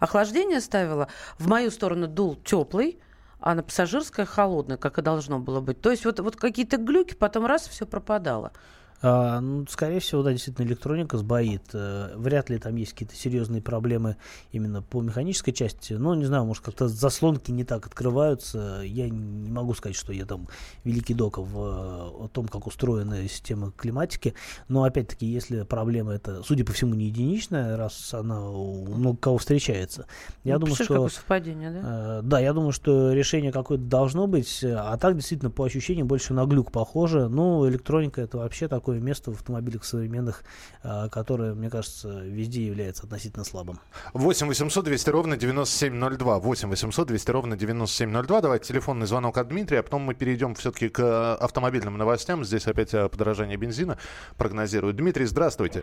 охлаждение 0.01 0.61
ставила, 0.61 1.09
в 1.39 1.49
мою 1.49 1.71
сторону 1.71 2.07
дул 2.07 2.37
теплый, 2.37 2.99
а 3.41 3.55
на 3.55 3.63
пассажирское 3.63 4.27
холодное, 4.27 4.77
как 4.77 4.99
и 4.99 5.03
должно 5.03 5.39
было 5.39 5.61
быть. 5.61 5.81
То 5.81 5.91
есть 5.91 6.05
вот, 6.05 6.21
вот 6.21 6.37
какие-то 6.37 6.77
глюки, 6.77 7.15
потом 7.15 7.47
раз, 7.47 7.69
все 7.69 7.87
пропадало. 7.87 8.53
А, 9.01 9.41
ну, 9.41 9.65
скорее 9.69 10.01
всего, 10.01 10.23
да, 10.23 10.33
действительно, 10.33 10.67
электроника 10.67 11.19
сбоит. 11.19 11.63
Э, 11.73 12.13
вряд 12.17 12.51
ли 12.51 12.59
там 12.59 12.75
есть 12.77 12.93
какие-то 12.93 13.15
серьезные 13.15 13.63
проблемы 13.63 14.17
именно 14.51 14.83
по 14.83 15.01
механической 15.01 15.53
части. 15.53 15.93
Ну, 15.93 16.15
не 16.15 16.25
знаю, 16.25 16.45
может, 16.45 16.65
как-то 16.65 16.89
заслонки 16.89 17.51
не 17.51 17.65
так 17.65 17.87
открываются. 17.87 18.83
Я 18.85 19.09
не 19.09 19.51
могу 19.51 19.75
сказать, 19.75 19.97
что 19.97 20.13
я 20.13 20.25
там 20.27 20.49
великий 20.85 21.15
док 21.15 21.39
в 21.39 21.57
о 21.59 22.29
том, 22.33 22.49
как 22.49 22.67
устроена 22.67 23.29
система 23.29 23.71
климатики. 23.77 24.35
Но, 24.69 24.83
опять-таки, 24.83 25.27
если 25.27 25.63
проблема 25.63 26.13
это, 26.13 26.43
судя 26.43 26.65
по 26.65 26.73
всему, 26.73 26.95
не 26.95 27.07
единичная, 27.07 27.77
раз 27.77 28.13
она 28.15 28.51
у 28.51 28.85
много 28.87 29.19
кого 29.19 29.39
встречается. 29.39 30.07
Я 30.45 30.55
Ну, 30.55 30.61
думаю, 30.67 30.75
что... 30.77 31.09
совпадение, 31.09 31.71
да? 31.71 31.81
Э, 32.19 32.23
Да, 32.23 32.41
я 32.41 32.53
думаю, 32.53 32.73
что 32.73 33.13
решение 33.13 33.53
какое-то 33.53 33.85
должно 33.85 34.27
быть, 34.27 34.65
э, 34.65 34.75
а 34.75 34.97
так 34.97 35.15
действительно 35.15 35.51
по 35.51 35.65
ощущениям 35.65 36.09
больше 36.09 36.35
на 36.35 36.45
глюк 36.47 36.73
похоже. 36.73 37.29
Ну, 37.29 37.69
электроника 37.69 38.21
это 38.21 38.39
вообще 38.39 38.67
такое 38.69 38.88
место 38.97 39.31
в 39.31 39.35
автомобилях 39.35 39.85
современных, 39.85 40.43
э, 40.83 41.09
которое, 41.11 41.55
мне 41.55 41.71
кажется, 41.71 42.21
везде 42.21 42.67
является 42.67 43.05
относительно 43.05 43.45
слабым. 43.45 43.79
8 44.15 44.47
800 44.47 44.85
200 44.85 45.11
ровно 45.11 45.37
9702. 45.37 46.39
8 46.39 46.69
800 46.69 47.09
200 47.09 47.31
ровно 47.31 47.57
9702. 47.57 48.41
Давайте 48.41 48.69
телефонный 48.69 49.07
звонок 49.07 49.39
от 49.39 49.49
Дмитрия, 49.49 49.81
а 49.81 49.83
потом 49.83 50.03
мы 50.03 50.15
перейдем 50.15 50.55
все-таки 50.55 50.89
к 50.89 51.01
э, 51.01 51.35
автомобильным 51.35 51.97
новостям. 51.97 52.45
Здесь 52.45 52.67
опять 52.67 52.95
э, 52.95 53.09
подорожание 53.09 53.57
бензина 53.57 53.99
прогнозируют. 54.37 54.97
Дмитрий, 54.97 55.27
здравствуйте. 55.27 55.83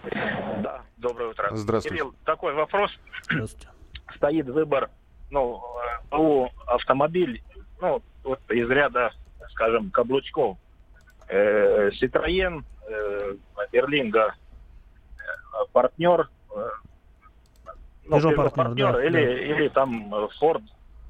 Да, 0.61 0.83
доброе 0.97 1.29
утро. 1.29 1.49
Здравствуйте. 1.53 1.97
Кирилл, 1.97 2.15
такой 2.25 2.53
вопрос. 2.53 2.91
Здравствуйте. 3.29 3.69
Стоит 4.17 4.47
выбор, 4.47 4.89
ну, 5.29 5.61
э, 6.11 6.15
у 6.17 6.47
автомобиль, 6.67 7.43
ну, 7.81 8.01
вот 8.23 8.39
из 8.49 8.69
ряда, 8.69 9.11
скажем, 9.51 9.91
каблучков. 9.91 10.57
Э, 11.27 11.89
э, 11.89 11.91
Берлинга, 13.71 14.35
э, 15.17 15.65
партнер, 15.71 16.29
э, 16.55 16.69
ну, 18.05 18.17
Peugeot 18.17 18.49
партнер, 18.53 18.93
да, 18.93 19.05
или, 19.05 19.25
да. 19.25 19.39
или 19.41 19.67
там 19.69 20.13
э, 20.13 20.27
Ford 20.39 20.63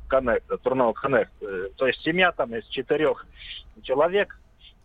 Connect, 0.09 0.43
Tourneo 0.63 0.93
Connect. 0.93 1.29
Э, 1.41 1.69
То 1.75 1.87
есть 1.87 2.01
семья 2.01 2.31
там 2.31 2.55
из 2.55 2.65
четырех 2.67 3.25
человек, 3.83 4.39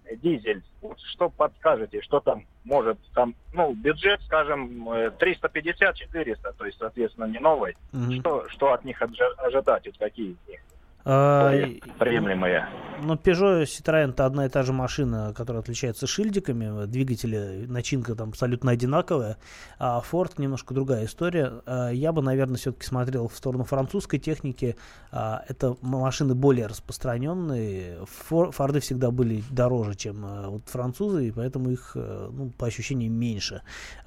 э, 0.05 0.17
дизель. 0.17 0.63
Вот 0.81 0.99
Что 1.01 1.29
подскажете, 1.29 2.03
что 2.03 2.21
там 2.21 2.47
может 2.65 2.99
там, 3.15 3.35
ну, 3.53 3.73
бюджет, 3.75 4.21
скажем, 4.23 4.89
э, 4.91 5.11
350-400, 5.19 6.53
то 6.57 6.65
есть, 6.67 6.79
соответственно, 6.79 7.27
не 7.27 7.39
новый. 7.39 7.77
Мгм. 7.93 8.21
Что, 8.21 8.49
что 8.49 8.73
от 8.73 8.85
них 8.85 9.01
ожидать, 9.03 9.87
вот 9.87 9.99
какие 9.99 10.33
из 10.33 10.49
них 10.49 10.61
А, 11.05 11.53
и- 11.55 11.81
приемлемые? 11.99 12.69
Ну, 13.03 13.15
Peugeot 13.15 13.63
Citroёn 13.63 14.11
это 14.11 14.27
одна 14.27 14.45
и 14.45 14.51
та 14.51 14.63
же 14.63 14.75
машина, 14.75 15.33
которая 15.35 15.63
отличается 15.63 16.07
шильдиками. 16.07 16.85
Двигатели, 16.85 17.65
начинка 17.67 18.15
там 18.15 18.29
абсолютно 18.29 18.73
одинаковая. 18.73 19.39
А 19.79 20.03
Ford 20.13 20.33
немножко 20.37 20.75
другая 20.75 21.07
история. 21.07 21.51
А, 21.65 21.89
Я 21.89 22.13
бы, 22.13 22.21
наверное, 22.21 22.59
все-таки 22.59 22.85
смотрел 22.87 23.29
в 23.29 23.35
сторону 23.35 23.65
французской 23.65 24.19
техники. 24.19 24.77
А, 25.13 25.43
Это 25.49 25.77
машины 25.81 26.35
более 26.35 26.67
распространенные. 26.67 28.05
Фор- 28.05 28.53
Форды 28.53 28.81
всегда 28.81 29.11
были 29.11 29.43
дороже, 29.51 29.95
чем 29.95 30.27
вот 30.51 30.69
французы, 30.69 31.29
и 31.29 31.33
поэтому 31.33 31.71
их, 31.71 31.93
э, 31.95 32.29
ну, 32.31 32.51
по 32.51 32.67
ощущениям, 32.67 33.15
меньше. 33.15 33.63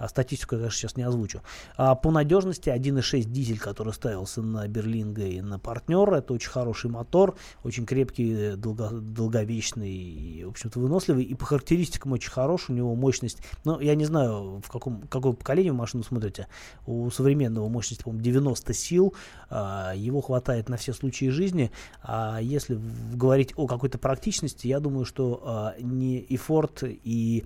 Статистику 0.08 0.53
я, 0.56 0.60
конечно, 0.62 0.77
сейчас 0.77 0.97
не 0.97 1.03
озвучу. 1.03 1.41
По 1.77 2.12
надежности 2.12 2.69
1.6 2.69 3.32
дизель, 3.32 3.58
который 3.60 3.91
ставился 3.93 4.43
на 4.43 4.67
Берлинга 4.67 5.23
и 5.23 5.41
на 5.41 5.58
партнера, 5.58 6.17
это 6.17 6.34
очень 6.34 6.51
хороший 6.51 6.82
мотор, 6.89 7.35
очень 7.63 7.85
крепкий, 7.85 8.55
долго- 8.55 8.91
долговечный 8.91 9.91
и, 9.91 10.43
в 10.43 10.49
общем-то, 10.49 10.79
выносливый. 10.79 11.23
И 11.23 11.33
по 11.33 11.45
характеристикам 11.45 12.11
очень 12.13 12.31
хорош, 12.31 12.69
у 12.69 12.73
него 12.73 12.95
мощность, 12.95 13.39
ну, 13.63 13.79
я 13.79 13.95
не 13.95 14.05
знаю, 14.05 14.61
в 14.63 14.69
каком, 14.69 15.01
какое 15.09 15.33
поколение 15.33 15.71
вы 15.71 15.79
машину 15.79 16.03
смотрите, 16.03 16.47
у 16.85 17.09
современного 17.09 17.67
мощность, 17.69 18.03
по-моему, 18.03 18.23
90 18.23 18.73
сил, 18.73 19.13
а, 19.49 19.93
его 19.95 20.21
хватает 20.21 20.69
на 20.69 20.77
все 20.77 20.93
случаи 20.93 21.29
жизни, 21.29 21.71
а 22.01 22.39
если 22.41 22.79
говорить 23.13 23.53
о 23.55 23.67
какой-то 23.67 23.97
практичности, 23.97 24.67
я 24.67 24.79
думаю, 24.79 25.05
что 25.05 25.41
а, 25.43 25.75
не 25.79 26.19
и 26.19 26.37
Ford, 26.37 26.99
и 27.03 27.43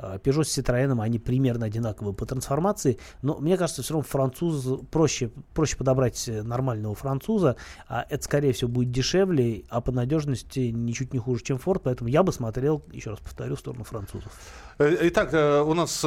Peugeot 0.00 0.44
с 0.44 0.58
Citroёn, 0.58 1.00
они 1.02 1.18
примерно 1.18 1.66
одинаковые 1.66 2.14
по 2.14 2.26
трансформации, 2.26 2.98
но 3.22 3.38
мне 3.38 3.56
кажется, 3.56 3.82
все 3.82 3.94
равно 3.94 4.06
француз 4.08 4.80
проще, 4.90 5.30
проще 5.54 5.76
подобрать 5.76 6.28
э, 6.28 6.42
нормального 6.42 6.94
француза, 6.94 7.56
а 7.88 8.06
это, 8.08 8.22
скорее 8.24 8.52
всего, 8.52 8.70
будет 8.70 8.90
дешевле, 8.90 9.64
а 9.68 9.80
по 9.80 9.92
надежности 9.92 10.70
ничуть 10.70 11.12
не 11.12 11.18
хуже, 11.18 11.42
чем 11.42 11.56
Ford, 11.56 11.80
поэтому 11.84 12.08
я 12.08 12.22
бы 12.22 12.32
смотрел, 12.32 12.82
еще 12.92 13.10
раз 13.10 13.20
повторю, 13.20 13.56
в 13.56 13.60
сторону 13.60 13.84
французов. 13.84 14.32
Э, 14.78 14.96
Итак, 15.02 15.34
э, 15.34 15.60
у 15.60 15.74
нас 15.74 16.00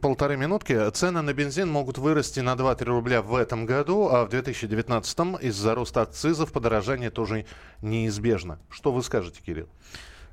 полторы 0.00 0.36
минутки. 0.36 0.90
Цены 0.90 1.22
на 1.22 1.32
бензин 1.32 1.68
могут 1.68 1.98
вырасти 1.98 2.40
на 2.40 2.54
2-3 2.54 2.84
рубля 2.84 3.22
в 3.22 3.34
этом 3.34 3.66
году, 3.66 4.08
а 4.08 4.24
в 4.24 4.28
2019 4.28 5.18
из-за 5.42 5.74
роста 5.74 6.02
акцизов 6.02 6.52
подорожание 6.52 7.10
тоже 7.10 7.46
неизбежно. 7.82 8.58
Что 8.70 8.92
вы 8.92 9.02
скажете, 9.02 9.40
Кирилл? 9.44 9.68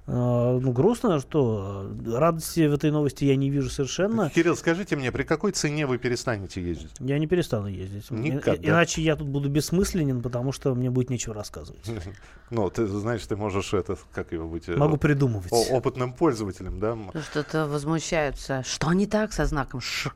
А, 0.05 0.59
Ну, 0.59 0.71
грустно, 0.73 1.19
что 1.21 1.89
э, 2.05 2.17
радости 2.17 2.67
в 2.67 2.73
этой 2.73 2.91
новости 2.91 3.23
я 3.23 3.35
не 3.37 3.49
вижу 3.49 3.69
совершенно. 3.69 4.29
Кирилл, 4.29 4.55
скажите 4.57 4.97
мне, 4.97 5.11
при 5.13 5.23
какой 5.23 5.53
цене 5.53 5.85
вы 5.87 5.97
перестанете 5.97 6.61
ездить? 6.61 6.91
Я 6.99 7.17
не 7.19 7.27
перестану 7.27 7.67
ездить. 7.67 8.11
Никогда. 8.11 8.53
и- 8.53 8.67
Иначе 8.67 9.01
я 9.01 9.15
тут 9.15 9.27
буду 9.29 9.49
бессмысленен, 9.49 10.21
потому 10.21 10.51
что 10.51 10.75
мне 10.75 10.89
будет 10.89 11.09
нечего 11.09 11.33
рассказывать. 11.33 11.85
Ну, 12.49 12.69
ты 12.69 12.85
знаешь, 12.85 13.25
ты 13.25 13.35
можешь 13.35 13.73
это, 13.73 13.97
как 14.11 14.31
его 14.31 14.47
быть, 14.47 14.69
э, 14.69 14.75
Могу 14.75 14.97
придумывать. 14.97 15.51
опытным 15.71 16.13
пользователем, 16.13 16.79
да? 16.79 16.93
Ну, 16.93 17.11
Что-то 17.31 17.65
возмущаются. 17.65 18.61
Что 18.63 18.93
не 18.93 19.07
так 19.07 19.33
со 19.33 19.45
знаком 19.45 19.81
Ш? 19.81 20.11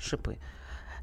Шипы. 0.00 0.38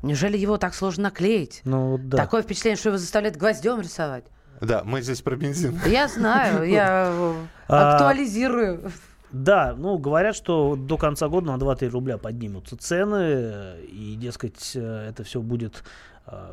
Неужели 0.02 0.38
его 0.38 0.58
так 0.58 0.74
сложно 0.76 1.04
наклеить? 1.04 1.62
Ну, 1.64 1.98
да. 1.98 2.18
Такое 2.18 2.42
впечатление, 2.42 2.76
что 2.78 2.90
его 2.90 2.98
заставляют 2.98 3.38
гвоздем 3.38 3.80
рисовать. 3.80 4.26
Да, 4.62 4.84
мы 4.84 5.02
здесь 5.02 5.22
про 5.22 5.36
бензин. 5.36 5.80
Я 5.86 6.08
знаю, 6.08 6.64
я 6.70 7.10
э, 7.12 7.34
А, 7.68 7.96
актуализирую. 7.96 8.92
Да, 9.32 9.76
ну 9.78 9.98
говорят, 9.98 10.36
что 10.36 10.76
до 10.76 10.98
конца 10.98 11.28
года 11.28 11.48
на 11.48 11.62
2-3 11.62 11.90
рубля 11.90 12.18
поднимутся 12.18 12.78
цены, 12.78 13.76
и, 13.88 14.16
дескать, 14.18 14.72
э, 14.76 15.10
это 15.10 15.24
все 15.24 15.42
будет 15.42 15.84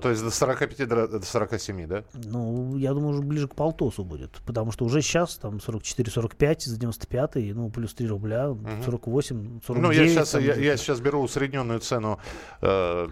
То 0.02 0.10
есть 0.10 0.22
до 0.22 0.30
45, 0.30 0.88
до 0.88 1.08
до 1.08 1.24
47, 1.26 1.86
да? 1.86 2.04
Ну, 2.12 2.76
я 2.76 2.92
думаю, 2.94 3.10
уже 3.10 3.22
ближе 3.22 3.48
к 3.48 3.54
полтосу 3.54 4.04
будет. 4.04 4.30
Потому 4.46 4.70
что 4.72 4.84
уже 4.84 5.02
сейчас 5.02 5.36
там 5.36 5.56
44-45 5.56 6.60
за 6.66 6.78
95 6.78 7.34
ну, 7.54 7.70
плюс 7.70 7.92
3 7.94 8.06
рубля, 8.06 8.54
48, 8.84 9.60
49. 9.66 9.82
Ну, 9.82 9.90
я 9.90 10.08
сейчас, 10.08 10.34
я, 10.34 10.54
я 10.54 10.76
сейчас 10.76 11.00
беру 11.00 11.20
усредненную 11.22 11.80
цену, 11.80 12.18
э, 12.60 13.06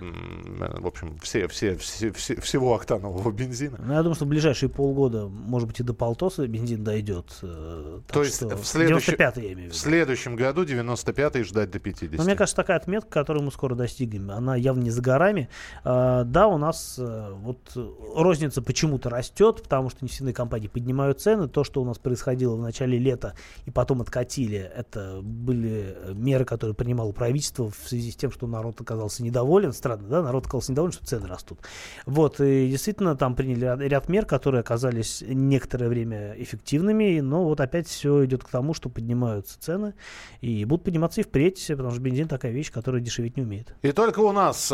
в 0.79 0.87
общем, 0.87 1.19
все, 1.21 1.49
все, 1.49 1.77
все, 1.77 2.13
все- 2.13 2.41
всего 2.41 2.75
октанового 2.75 3.31
бензина. 3.33 3.79
Ну, 3.85 3.93
я 3.95 3.99
думаю, 4.03 4.15
что 4.15 4.25
в 4.25 4.29
ближайшие 4.29 4.69
полгода, 4.69 5.27
может 5.29 5.69
быть, 5.69 5.81
и 5.81 5.83
до 5.83 5.95
полтоса 5.95 6.47
бензин 6.47 6.85
дойдет. 6.85 7.27
э, 7.43 8.01
То 8.13 8.23
есть 8.23 8.43
в 8.43 8.65
следующем- 8.65 9.17
95 9.17 9.37
я 9.39 9.53
имею 9.53 9.71
в 9.71 9.75
В 9.75 9.77
следующем 9.77 10.37
году 10.37 10.65
95 10.65 11.43
ждать 11.45 11.71
до 11.71 11.79
50. 11.79 12.19
Но 12.19 12.25
мне 12.25 12.37
кажется, 12.37 12.57
такая 12.57 12.77
отметка, 12.77 13.11
которую 13.11 13.45
мы 13.45 13.53
скоро 13.53 13.75
достигнем, 13.75 14.31
она 14.31 14.57
явно 14.57 14.83
не 14.83 14.91
за 14.91 15.03
горами. 15.03 15.49
А, 15.85 16.25
да, 16.25 16.52
у 16.55 16.59
нас 16.59 16.97
э, 16.99 17.33
вот 17.43 17.59
э, 17.77 17.89
розница 18.15 18.63
почему-то 18.63 19.11
растет, 19.11 19.63
потому 19.63 19.91
что 19.91 20.05
нефтяные 20.05 20.35
компании 20.35 20.69
поднимают 20.69 21.21
цены. 21.21 21.49
То, 21.49 21.65
что 21.65 21.83
у 21.83 21.85
нас 21.85 21.99
происходило 21.99 22.57
в 22.57 22.61
начале 22.61 22.99
лета 22.99 23.35
и 23.67 23.71
потом 23.71 24.01
откатили, 24.01 24.59
это 24.59 25.21
были 25.23 25.97
э, 25.97 26.13
меры, 26.15 26.45
которые 26.45 26.75
принимало 26.75 27.13
правительство 27.13 27.71
в 27.71 27.89
связи 27.89 28.11
с 28.11 28.17
тем, 28.17 28.31
что 28.31 28.47
народ 28.47 28.81
оказался 28.81 29.23
недоволен. 29.23 29.73
Странно, 29.73 30.09
да? 30.09 30.23
Народ 30.23 30.47
оказался 30.47 30.73
недоволен, 30.73 30.93
что 30.93 31.07
цены 31.07 31.27
растут. 31.27 31.59
Вот, 32.07 32.41
и 32.41 32.69
действительно 32.69 33.17
там 33.17 33.35
приняли 33.35 33.89
ряд, 33.89 34.09
мер, 34.09 34.27
которые 34.27 34.61
оказались 34.61 35.23
некоторое 35.27 35.89
время 35.89 36.35
эффективными, 36.37 37.21
но 37.21 37.45
вот 37.45 37.61
опять 37.61 37.89
все 37.89 38.25
идет 38.25 38.45
к 38.45 38.49
тому, 38.49 38.75
что 38.75 38.89
поднимаются 38.89 39.61
цены, 39.61 39.95
и 40.41 40.65
будут 40.65 40.85
подниматься 40.85 41.21
и 41.21 41.25
впредь, 41.25 41.65
потому 41.69 41.91
что 41.91 42.01
бензин 42.01 42.29
такая 42.29 42.53
вещь, 42.53 42.71
которая 42.71 43.01
дешеветь 43.01 43.37
не 43.37 43.43
умеет. 43.43 43.75
И 43.83 43.93
только 43.93 44.21
у 44.21 44.33
нас 44.33 44.67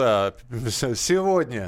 сегодня 0.94 1.67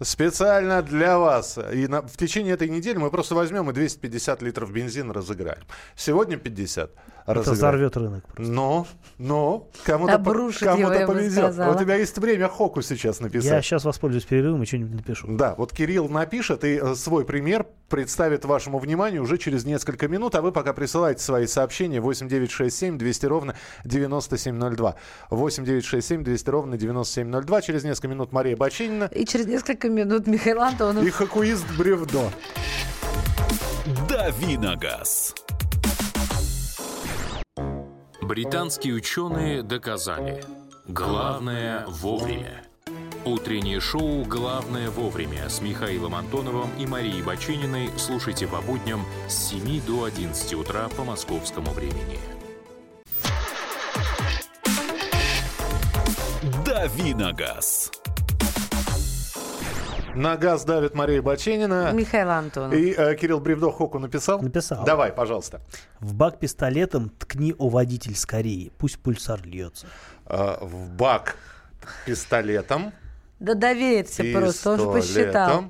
специально 0.00 0.82
для 0.82 1.18
вас. 1.18 1.58
И 1.72 1.86
на- 1.86 2.02
в 2.02 2.16
течение 2.16 2.54
этой 2.54 2.68
недели 2.68 2.96
мы 2.96 3.10
просто 3.10 3.34
возьмем 3.34 3.70
и 3.70 3.72
250 3.72 4.42
литров 4.42 4.72
бензина 4.72 5.12
разыграем. 5.12 5.62
Сегодня 5.96 6.36
50 6.36 6.90
Это 7.24 7.34
разыграем. 7.34 7.56
взорвет 7.56 7.96
рынок. 7.96 8.24
просто. 8.24 8.50
Но, 8.52 8.86
но, 9.18 9.68
кому-то, 9.84 10.12
кому-то 10.18 11.06
повезет. 11.06 11.32
сказала. 11.38 11.74
У 11.74 11.78
тебя 11.78 11.96
есть 11.96 12.16
время 12.18 12.48
Хоку 12.48 12.82
сейчас 12.82 13.20
написать. 13.20 13.50
Я 13.50 13.62
сейчас 13.62 13.84
воспользуюсь 13.84 14.24
перерывом 14.24 14.62
и 14.62 14.66
что-нибудь 14.66 14.94
напишу. 14.94 15.26
Да, 15.28 15.54
вот 15.56 15.72
Кирилл 15.72 16.08
напишет 16.08 16.64
и 16.64 16.78
э, 16.82 16.94
свой 16.94 17.24
пример 17.24 17.66
представит 17.88 18.44
вашему 18.44 18.78
вниманию 18.78 19.22
уже 19.22 19.36
через 19.36 19.64
несколько 19.64 20.08
минут, 20.08 20.34
а 20.36 20.42
вы 20.42 20.52
пока 20.52 20.72
присылайте 20.72 21.22
свои 21.22 21.46
сообщения 21.46 22.00
8967 22.00 22.96
200 22.96 23.26
ровно 23.26 23.54
9702. 23.84 24.94
8967 25.30 26.24
200 26.24 26.50
ровно 26.50 26.76
9702. 26.78 27.62
Через 27.62 27.84
несколько 27.84 28.08
минут 28.08 28.32
Мария 28.32 28.56
Бачинина 28.56 29.04
И 29.04 29.24
через 29.26 29.46
несколько 29.46 29.89
минут 29.90 30.26
Михаил 30.26 30.60
Антонов. 30.62 31.04
и 31.04 31.10
хоккеист 31.10 31.66
Бревдо. 31.76 32.30
Давиногаз. 34.08 35.34
Британские 38.22 38.94
ученые 38.94 39.62
доказали. 39.62 40.44
Главное 40.86 41.84
вовремя. 41.86 42.64
Утреннее 43.24 43.80
шоу 43.80 44.24
«Главное 44.24 44.88
вовремя» 44.88 45.48
с 45.48 45.60
Михаилом 45.60 46.14
Антоновым 46.14 46.70
и 46.78 46.86
Марией 46.86 47.22
Бачининой 47.22 47.90
слушайте 47.98 48.46
по 48.46 48.62
будням 48.62 49.04
с 49.28 49.50
7 49.50 49.82
до 49.84 50.04
11 50.04 50.54
утра 50.54 50.88
по 50.96 51.04
московскому 51.04 51.70
времени. 51.72 52.18
Давиногаз. 56.64 57.99
На 60.14 60.36
газ 60.36 60.64
давит 60.64 60.94
Мария 60.94 61.22
Баченина. 61.22 61.92
Михаил 61.92 62.30
Антонов. 62.30 62.74
И 62.74 62.92
э, 62.96 63.14
Кирилл 63.14 63.40
Бревдо 63.40 63.70
Хоку 63.70 63.98
написал? 63.98 64.40
Написал. 64.42 64.84
Давай, 64.84 65.12
пожалуйста. 65.12 65.60
В 66.00 66.14
бак 66.14 66.38
пистолетом 66.38 67.10
ткни, 67.10 67.54
о 67.56 67.68
водитель, 67.68 68.16
скорее. 68.16 68.70
Пусть 68.78 68.98
пульсар 68.98 69.40
льется. 69.44 69.86
Э, 70.26 70.56
в 70.60 70.90
бак 70.90 71.36
пистолетом. 72.06 72.92
Да 73.38 73.54
доверься 73.54 74.24
просто, 74.34 74.72
он 74.72 74.78
же 74.80 74.86
посчитал. 74.86 75.64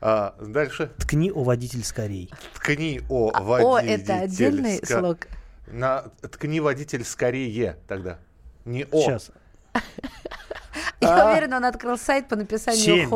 А, 0.00 0.34
дальше. 0.40 0.90
Ткни, 0.98 1.30
о 1.30 1.44
водитель, 1.44 1.84
скорее. 1.84 2.28
Ткни 2.54 3.02
о 3.08 3.30
А, 3.32 3.40
водитель. 3.42 3.68
О, 3.68 3.78
это 3.78 4.14
отдельный 4.14 4.78
ска- 4.80 4.98
слог. 4.98 5.18
На, 5.68 6.06
ткни 6.22 6.60
водитель 6.60 7.04
скорее 7.04 7.78
тогда. 7.86 8.18
Не 8.64 8.84
о. 8.90 9.02
Сейчас. 9.02 9.30
Я 11.00 11.28
А. 11.28 11.32
уверена, 11.32 11.56
он 11.58 11.64
открыл 11.64 11.98
сайт 11.98 12.28
по 12.28 12.36
написанию. 12.36 12.82
Семь. 12.82 13.08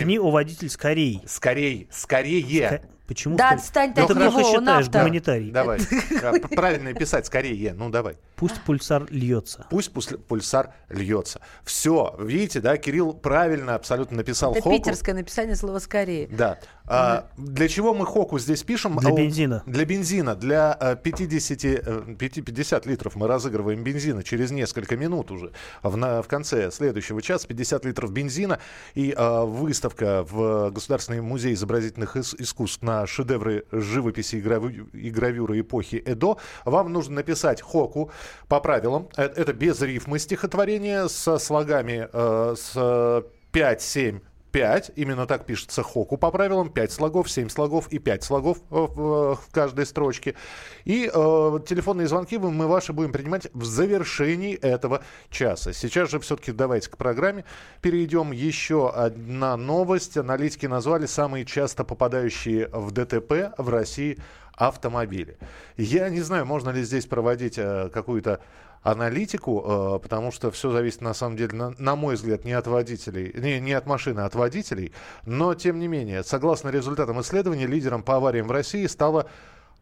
Ткни, 0.00 0.18
о 0.18 0.30
водитель, 0.30 0.70
скорее. 0.70 1.20
Скорей. 1.26 1.88
Скорее. 1.90 2.82
Почему? 3.06 3.36
Да 3.36 3.48
скорее? 3.48 3.60
отстань 3.60 3.90
ты 3.90 3.96
Да 3.96 4.02
от 4.04 4.08
ты 4.08 4.14
него, 4.14 4.42
считаешь, 4.42 4.86
автор. 4.86 5.02
гуманитарий. 5.02 5.50
Давай. 5.50 5.80
Правильно 6.56 6.94
писать. 6.94 7.26
Скорее. 7.26 7.74
Ну, 7.74 7.90
давай. 7.90 8.16
Пусть 8.36 8.60
пульсар 8.62 9.06
льется. 9.10 9.66
Пусть 9.70 9.92
пульсар 10.26 10.72
льется. 10.88 11.40
Все. 11.64 12.14
Видите, 12.18 12.60
да, 12.60 12.76
Кирилл 12.76 13.12
правильно 13.12 13.74
абсолютно 13.74 14.16
написал 14.18 14.52
Это 14.52 14.62
Хоку. 14.62 14.76
питерское 14.78 15.14
написание 15.14 15.54
слова 15.56 15.78
«скорее». 15.78 16.26
Да. 16.28 16.58
А, 16.86 17.28
для 17.38 17.68
чего 17.68 17.94
мы 17.94 18.04
Хоку 18.06 18.38
здесь 18.38 18.62
пишем? 18.62 18.96
Для 18.98 19.12
бензина. 19.12 19.62
Для 19.66 19.84
бензина. 19.84 20.34
Для 20.34 20.76
э, 20.80 20.96
50, 21.02 21.64
э, 21.64 22.14
5 22.18 22.44
50 22.44 22.86
литров 22.86 23.14
мы 23.16 23.26
разыгрываем 23.28 23.82
бензина 23.84 24.22
через 24.22 24.50
несколько 24.50 24.96
минут 24.96 25.30
уже. 25.30 25.52
В, 25.82 25.96
на- 25.96 26.22
в 26.22 26.28
конце 26.28 26.70
следующего 26.70 27.22
часа 27.22 27.46
50 27.46 27.84
литров 27.84 28.12
бензина. 28.12 28.58
И 28.94 29.14
э, 29.16 29.44
выставка 29.44 30.24
в 30.28 30.70
Государственный 30.70 31.20
музей 31.20 31.54
изобразительных 31.54 32.16
ис- 32.16 32.34
искусств 32.38 32.82
на 32.82 32.93
шедевры 33.06 33.64
живописи 33.72 34.36
и 34.36 35.10
гравюры 35.10 35.60
эпохи 35.60 35.96
Эдо. 35.96 36.36
Вам 36.64 36.92
нужно 36.92 37.16
написать 37.16 37.60
Хоку 37.62 38.10
по 38.48 38.60
правилам. 38.60 39.08
Э, 39.16 39.24
Это 39.24 39.52
без 39.52 39.80
рифмы 39.80 40.18
стихотворение 40.18 41.08
со 41.08 41.38
слогами 41.38 42.08
э, 42.12 42.54
с 42.56 43.24
5, 43.52 43.82
7, 43.82 44.20
5, 44.54 44.92
именно 44.94 45.26
так 45.26 45.46
пишется 45.46 45.82
хоку 45.82 46.16
по 46.16 46.30
правилам, 46.30 46.70
5 46.70 46.92
слогов, 46.92 47.28
7 47.28 47.48
слогов 47.48 47.88
и 47.88 47.98
5 47.98 48.22
слогов 48.22 48.58
э, 48.58 48.62
в, 48.70 49.34
в 49.34 49.48
каждой 49.50 49.84
строчке. 49.84 50.36
И 50.84 51.10
э, 51.12 51.58
телефонные 51.66 52.06
звонки 52.06 52.38
мы 52.38 52.68
ваши 52.68 52.92
будем 52.92 53.10
принимать 53.10 53.48
в 53.52 53.64
завершении 53.64 54.54
этого 54.54 55.02
часа. 55.28 55.72
Сейчас 55.72 56.08
же 56.08 56.20
все-таки 56.20 56.52
давайте 56.52 56.88
к 56.88 56.96
программе 56.96 57.44
перейдем. 57.80 58.30
Еще 58.30 58.90
одна 58.90 59.56
новость. 59.56 60.16
Аналитики 60.16 60.66
назвали 60.66 61.06
самые 61.06 61.44
часто 61.44 61.82
попадающие 61.82 62.68
в 62.68 62.92
ДТП 62.92 63.58
в 63.58 63.68
России 63.68 64.18
автомобили. 64.52 65.36
Я 65.76 66.08
не 66.10 66.20
знаю, 66.20 66.46
можно 66.46 66.70
ли 66.70 66.84
здесь 66.84 67.06
проводить 67.06 67.58
э, 67.58 67.90
какую-то 67.92 68.40
аналитику, 68.84 69.64
э, 69.66 69.98
потому 70.00 70.30
что 70.30 70.50
все 70.50 70.70
зависит 70.70 71.00
на 71.00 71.14
самом 71.14 71.36
деле, 71.36 71.56
на, 71.56 71.74
на 71.78 71.96
мой 71.96 72.14
взгляд, 72.14 72.44
не 72.44 72.52
от 72.52 72.66
водителей, 72.66 73.32
не, 73.34 73.58
не 73.58 73.72
от 73.72 73.86
машины, 73.86 74.20
а 74.20 74.26
от 74.26 74.34
водителей. 74.34 74.92
Но, 75.24 75.54
тем 75.54 75.78
не 75.78 75.88
менее, 75.88 76.22
согласно 76.22 76.68
результатам 76.68 77.20
исследований, 77.20 77.66
лидером 77.66 78.02
по 78.02 78.16
авариям 78.16 78.46
в 78.46 78.52
России 78.52 78.86
стала 78.86 79.26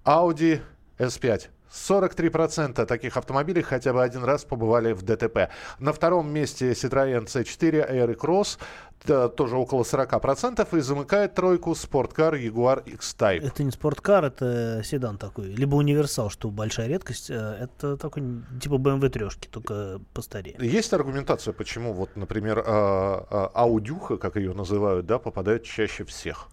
Audi 0.04 0.62
S5. 0.98 1.48
43% 1.72 2.84
таких 2.84 3.16
автомобилей 3.16 3.62
хотя 3.62 3.92
бы 3.92 4.02
один 4.02 4.24
раз 4.24 4.44
побывали 4.44 4.92
в 4.92 5.02
ДТП. 5.02 5.48
На 5.78 5.92
втором 5.92 6.30
месте 6.30 6.72
Citroёn 6.72 7.24
C4 7.24 7.90
Air 7.90 8.16
Cross, 8.16 8.58
тоже 9.04 9.56
около 9.56 9.82
40%, 9.82 10.76
и 10.76 10.80
замыкает 10.80 11.34
тройку 11.34 11.74
спорткар 11.74 12.34
Jaguar 12.34 12.82
X-Type. 12.84 13.46
Это 13.46 13.64
не 13.64 13.70
спорткар, 13.70 14.24
это 14.24 14.82
седан 14.84 15.18
такой. 15.18 15.46
Либо 15.48 15.76
универсал, 15.76 16.30
что 16.30 16.50
большая 16.50 16.88
редкость. 16.88 17.30
э, 17.30 17.34
Это 17.34 17.96
такой 17.96 18.22
типа 18.60 18.74
BMW 18.74 19.08
трешки, 19.08 19.48
только 19.48 20.00
постарее. 20.14 20.56
Есть 20.60 20.92
аргументация, 20.92 21.52
почему 21.52 21.92
вот, 21.92 22.16
например, 22.16 22.62
аудюха, 22.66 24.16
как 24.16 24.36
ее 24.36 24.52
называют, 24.52 25.06
да, 25.06 25.18
попадает 25.18 25.64
чаще 25.64 26.04
всех? 26.04 26.48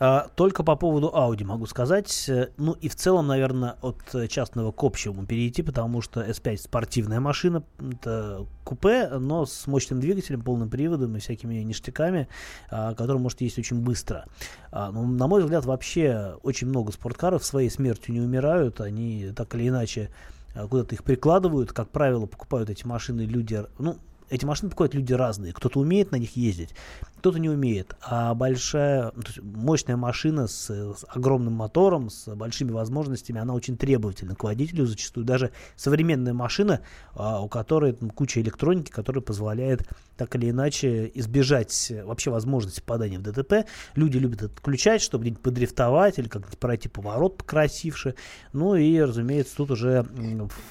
А, 0.00 0.28
Только 0.34 0.64
по 0.64 0.74
поводу 0.74 1.12
Audi 1.14 1.44
могу 1.44 1.66
сказать. 1.66 2.28
э, 2.28 2.48
Ну 2.56 2.72
и 2.72 2.88
в 2.88 2.96
целом, 2.96 3.28
наверное, 3.28 3.76
от 3.80 4.02
э, 4.14 4.26
частного 4.26 4.72
к 4.72 4.82
общему 4.82 5.24
перейти, 5.24 5.62
потому 5.62 6.00
что 6.00 6.20
S5 6.20 6.56
спортивная 6.58 7.20
машина, 7.20 7.62
это 7.78 8.44
купе, 8.64 9.08
но 9.08 9.46
с 9.46 9.66
мощным 9.66 10.00
двигателем, 10.00 10.42
полным 10.42 10.68
приводом 10.68 11.16
и 11.16 11.20
всякими 11.20 11.56
ништяками, 11.56 12.28
а, 12.70 12.94
который 12.94 13.18
может 13.18 13.40
ездить 13.40 13.60
очень 13.60 13.80
быстро. 13.80 14.26
А, 14.72 14.90
ну, 14.90 15.06
на 15.06 15.26
мой 15.28 15.42
взгляд, 15.42 15.64
вообще 15.64 16.36
очень 16.42 16.66
много 16.68 16.90
спорткаров 16.90 17.44
своей 17.44 17.70
смертью 17.70 18.14
не 18.14 18.20
умирают, 18.20 18.80
они 18.80 19.32
так 19.36 19.54
или 19.54 19.68
иначе 19.68 20.10
куда-то 20.54 20.94
их 20.94 21.02
прикладывают. 21.04 21.72
Как 21.72 21.88
правило, 21.90 22.26
покупают 22.26 22.70
эти 22.70 22.86
машины 22.86 23.22
люди, 23.22 23.64
ну, 23.78 23.96
эти 24.30 24.44
машины 24.44 24.70
покупают 24.70 24.94
люди 24.94 25.12
разные. 25.12 25.52
Кто-то 25.52 25.80
умеет 25.80 26.12
на 26.12 26.16
них 26.16 26.36
ездить, 26.36 26.74
кто-то 27.18 27.38
не 27.38 27.48
умеет. 27.48 27.96
А 28.02 28.34
большая, 28.34 29.12
есть 29.16 29.40
мощная 29.42 29.96
машина 29.96 30.46
с, 30.46 30.70
с 30.70 31.04
огромным 31.08 31.54
мотором, 31.54 32.10
с 32.10 32.34
большими 32.34 32.70
возможностями, 32.70 33.40
она 33.40 33.54
очень 33.54 33.76
требовательна 33.76 34.34
к 34.34 34.44
водителю. 34.44 34.86
Зачастую 34.86 35.24
даже 35.24 35.52
современная 35.76 36.34
машина, 36.34 36.80
а, 37.14 37.40
у 37.40 37.48
которой 37.48 37.92
там, 37.92 38.10
куча 38.10 38.40
электроники, 38.40 38.90
которая 38.90 39.22
позволяет 39.22 39.88
так 40.16 40.34
или 40.36 40.50
иначе 40.50 41.10
избежать 41.14 41.92
вообще 42.04 42.30
возможности 42.30 42.80
попадания 42.80 43.18
в 43.18 43.22
ДТП. 43.22 43.66
Люди 43.94 44.18
любят 44.18 44.42
отключать, 44.42 45.02
чтобы 45.02 45.22
где-нибудь 45.22 45.42
подрифтовать 45.42 46.18
или 46.18 46.28
как-нибудь 46.28 46.58
пройти 46.58 46.88
поворот 46.88 47.38
покрасивше. 47.38 48.14
Ну 48.52 48.74
и, 48.74 48.98
разумеется, 49.00 49.56
тут 49.56 49.70
уже 49.70 50.06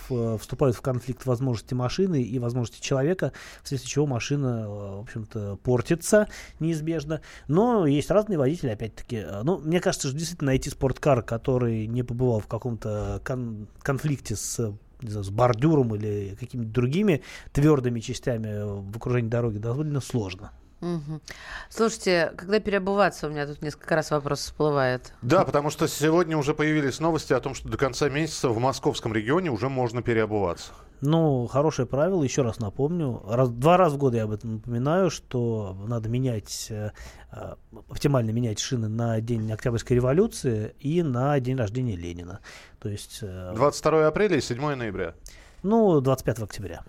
в, 0.09 0.37
вступают 0.37 0.75
в 0.75 0.81
конфликт 0.81 1.25
возможности 1.25 1.73
машины 1.73 2.21
и 2.21 2.39
возможности 2.39 2.81
человека, 2.81 3.33
вследствие 3.63 3.91
чего 3.91 4.05
машина, 4.07 4.69
в 4.69 5.01
общем-то, 5.01 5.57
портится 5.63 6.27
неизбежно. 6.59 7.21
Но 7.47 7.85
есть 7.85 8.09
разные 8.11 8.37
водители, 8.37 8.69
опять-таки. 8.69 9.25
Ну, 9.43 9.59
мне 9.59 9.79
кажется, 9.79 10.07
что 10.07 10.17
действительно 10.17 10.51
найти 10.51 10.69
спорткар, 10.69 11.21
который 11.21 11.87
не 11.87 12.03
побывал 12.03 12.39
в 12.39 12.47
каком-то 12.47 13.21
кон- 13.23 13.67
конфликте 13.81 14.35
с 14.35 14.73
знаю, 15.09 15.23
с 15.23 15.29
бордюром 15.29 15.95
или 15.95 16.35
какими-то 16.39 16.71
другими 16.71 17.21
твердыми 17.51 17.99
частями 17.99 18.81
в 18.91 18.97
окружении 18.97 19.29
дороги 19.29 19.57
довольно 19.57 20.01
сложно. 20.01 20.51
Угу. 20.83 21.21
Слушайте, 21.69 22.33
когда 22.35 22.59
переобуваться, 22.59 23.27
у 23.27 23.29
меня 23.29 23.47
тут 23.47 23.61
несколько 23.61 23.95
раз 23.95 24.11
вопрос 24.11 24.39
всплывает. 24.39 25.13
Да, 25.21 25.45
потому 25.45 25.69
что 25.69 25.87
сегодня 25.87 26.37
уже 26.37 26.53
появились 26.53 26.99
новости 26.99 27.31
о 27.31 27.39
том, 27.39 27.55
что 27.55 27.69
до 27.69 27.77
конца 27.77 28.09
месяца 28.09 28.49
в 28.49 28.59
московском 28.59 29.13
регионе 29.13 29.49
уже 29.49 29.69
можно 29.69 30.01
переобуваться. 30.01 30.73
Ну, 30.99 31.47
хорошее 31.47 31.85
правило, 31.85 32.23
еще 32.23 32.43
раз 32.43 32.59
напомню. 32.59 33.21
Раз, 33.27 33.49
два 33.49 33.77
раза 33.77 33.95
в 33.95 33.99
год 33.99 34.13
я 34.13 34.23
об 34.23 34.31
этом 34.31 34.55
напоминаю, 34.55 35.09
что 35.09 35.75
надо 35.87 36.09
менять, 36.09 36.67
э, 36.69 36.91
э 37.31 37.55
оптимально 37.89 38.31
менять 38.31 38.59
шины 38.59 38.87
на 38.87 39.19
день 39.19 39.51
Октябрьской 39.51 39.97
революции 39.97 40.75
и 40.79 41.01
на 41.03 41.39
день 41.39 41.57
рождения 41.57 41.95
Ленина. 41.95 42.39
То 42.79 42.89
есть... 42.89 43.19
Э, 43.21 43.53
22 43.55 44.07
апреля 44.07 44.37
и 44.37 44.41
7 44.41 44.75
ноября. 44.75 45.13
Ну, 45.61 45.99
25 45.99 46.39
октября 46.39 46.83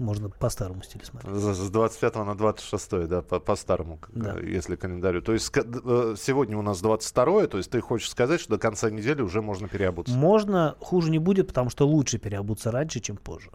можно 0.00 0.30
по 0.30 0.48
старому 0.48 0.82
стилю 0.82 1.04
смотреть. 1.04 1.34
С 1.34 1.70
25 1.70 2.14
на 2.16 2.34
26, 2.34 3.06
да, 3.06 3.22
по, 3.22 3.38
по 3.38 3.56
старому, 3.56 4.00
да. 4.08 4.36
если 4.40 4.76
календарю. 4.76 5.22
То 5.22 5.32
есть 5.32 5.52
э, 5.54 6.14
сегодня 6.18 6.56
у 6.58 6.62
нас 6.62 6.80
22, 6.80 7.46
то 7.46 7.58
есть 7.58 7.70
ты 7.70 7.80
хочешь 7.80 8.10
сказать, 8.10 8.40
что 8.40 8.50
до 8.50 8.58
конца 8.58 8.90
недели 8.90 9.22
уже 9.22 9.42
можно 9.42 9.68
переобуться? 9.68 10.14
Можно, 10.14 10.76
хуже 10.80 11.10
не 11.10 11.18
будет, 11.18 11.48
потому 11.48 11.70
что 11.70 11.86
лучше 11.86 12.18
переобуться 12.18 12.70
раньше, 12.70 13.00
чем 13.00 13.16
позже. 13.16 13.50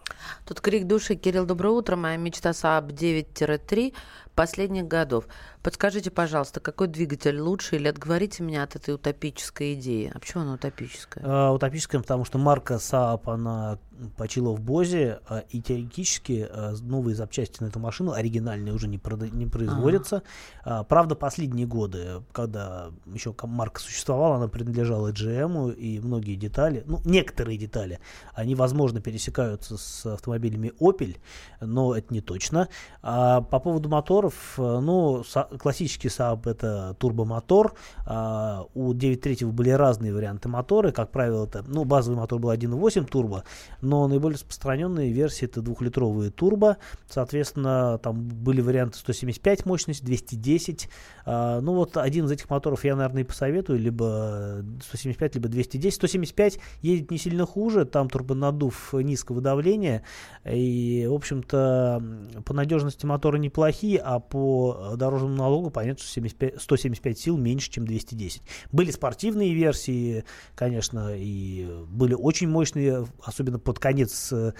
Тут 0.46 0.60
крик 0.60 0.86
души. 0.86 1.16
Кирилл, 1.16 1.46
доброе 1.46 1.70
утро. 1.70 1.96
Моя 1.96 2.16
мечта 2.16 2.50
Saab 2.50 2.88
9-3 2.88 3.92
последних 4.36 4.86
годов. 4.86 5.24
Подскажите, 5.62 6.12
пожалуйста, 6.12 6.60
какой 6.60 6.86
двигатель 6.86 7.40
лучше 7.40 7.76
или 7.76 7.88
отговорите 7.88 8.44
меня 8.44 8.62
от 8.62 8.76
этой 8.76 8.94
утопической 8.94 9.74
идеи? 9.74 10.12
А 10.14 10.18
почему 10.20 10.42
она 10.42 10.54
утопическая? 10.54 11.24
А, 11.26 11.52
утопическая, 11.52 12.00
потому 12.00 12.24
что 12.24 12.38
марка 12.38 12.74
Saab, 12.74 13.22
она 13.24 13.78
почила 14.16 14.50
в 14.50 14.60
Бозе, 14.60 15.20
а, 15.28 15.44
и 15.50 15.60
теоретически 15.60 16.46
а, 16.50 16.74
новые 16.80 17.14
запчасти 17.14 17.62
на 17.62 17.66
эту 17.66 17.78
машину, 17.78 18.12
оригинальные, 18.12 18.74
уже 18.74 18.88
не, 18.88 18.98
прода- 18.98 19.30
не 19.30 19.46
производятся. 19.46 20.22
А. 20.64 20.84
Правда, 20.84 21.14
последние 21.14 21.66
годы, 21.66 22.22
когда 22.32 22.90
еще 23.12 23.34
марка 23.42 23.80
существовала, 23.80 24.36
она 24.36 24.48
принадлежала 24.48 25.12
GM, 25.12 25.74
и 25.74 26.00
многие 26.00 26.34
детали, 26.34 26.82
ну, 26.86 27.00
некоторые 27.04 27.58
детали, 27.58 28.00
они, 28.34 28.54
возможно, 28.54 29.00
пересекаются 29.00 29.76
с 29.76 30.06
автомобилями 30.06 30.72
Opel, 30.80 31.16
но 31.60 31.94
это 31.94 32.12
не 32.12 32.20
точно. 32.20 32.68
А 33.02 33.40
по 33.40 33.60
поводу 33.60 33.88
моторов, 33.88 34.54
ну, 34.56 35.24
классический 35.58 36.08
Saab 36.08 36.48
это 36.48 36.96
турбомотор. 36.98 37.74
А, 38.04 38.64
у 38.74 38.92
9.3 38.92 39.46
были 39.52 39.70
разные 39.70 40.12
варианты 40.12 40.48
мотора. 40.48 40.92
Как 40.92 41.10
правило, 41.10 41.44
это, 41.44 41.64
ну, 41.66 41.84
базовый 41.84 42.18
мотор 42.18 42.40
был 42.40 42.50
1.8 42.50 43.06
турбо, 43.06 43.44
но 43.86 44.08
наиболее 44.08 44.34
распространенные 44.34 45.12
версии 45.12 45.44
это 45.44 45.62
двухлитровые 45.62 46.30
турбо. 46.30 46.76
Соответственно, 47.08 47.98
там 48.02 48.20
были 48.28 48.60
варианты 48.60 48.98
175 48.98 49.64
мощность, 49.64 50.04
210. 50.04 50.88
А, 51.24 51.60
ну, 51.60 51.74
вот 51.74 51.96
один 51.96 52.26
из 52.26 52.32
этих 52.32 52.50
моторов 52.50 52.84
я, 52.84 52.96
наверное, 52.96 53.22
и 53.22 53.24
посоветую, 53.24 53.78
либо 53.78 54.64
175, 54.82 55.36
либо 55.36 55.48
210. 55.48 55.94
175 55.94 56.58
едет 56.82 57.10
не 57.10 57.18
сильно 57.18 57.46
хуже, 57.46 57.84
там 57.84 58.10
турбонадув 58.10 58.92
низкого 58.92 59.40
давления. 59.40 60.02
И, 60.44 61.06
в 61.08 61.14
общем-то, 61.14 62.02
по 62.44 62.54
надежности 62.54 63.06
мотора 63.06 63.36
неплохие, 63.36 63.98
а 63.98 64.18
по 64.18 64.94
дорожному 64.96 65.36
налогу 65.36 65.70
понятно, 65.70 66.02
что 66.02 66.12
75, 66.12 66.60
175 66.60 67.18
сил 67.18 67.36
меньше, 67.36 67.70
чем 67.70 67.86
210. 67.86 68.42
Были 68.72 68.90
спортивные 68.90 69.54
версии, 69.54 70.24
конечно, 70.56 71.14
и 71.16 71.68
были 71.88 72.14
очень 72.14 72.48
мощные, 72.48 73.06
особенно 73.22 73.58
под 73.76 73.82
конец 73.82 74.32
э, 74.32 74.52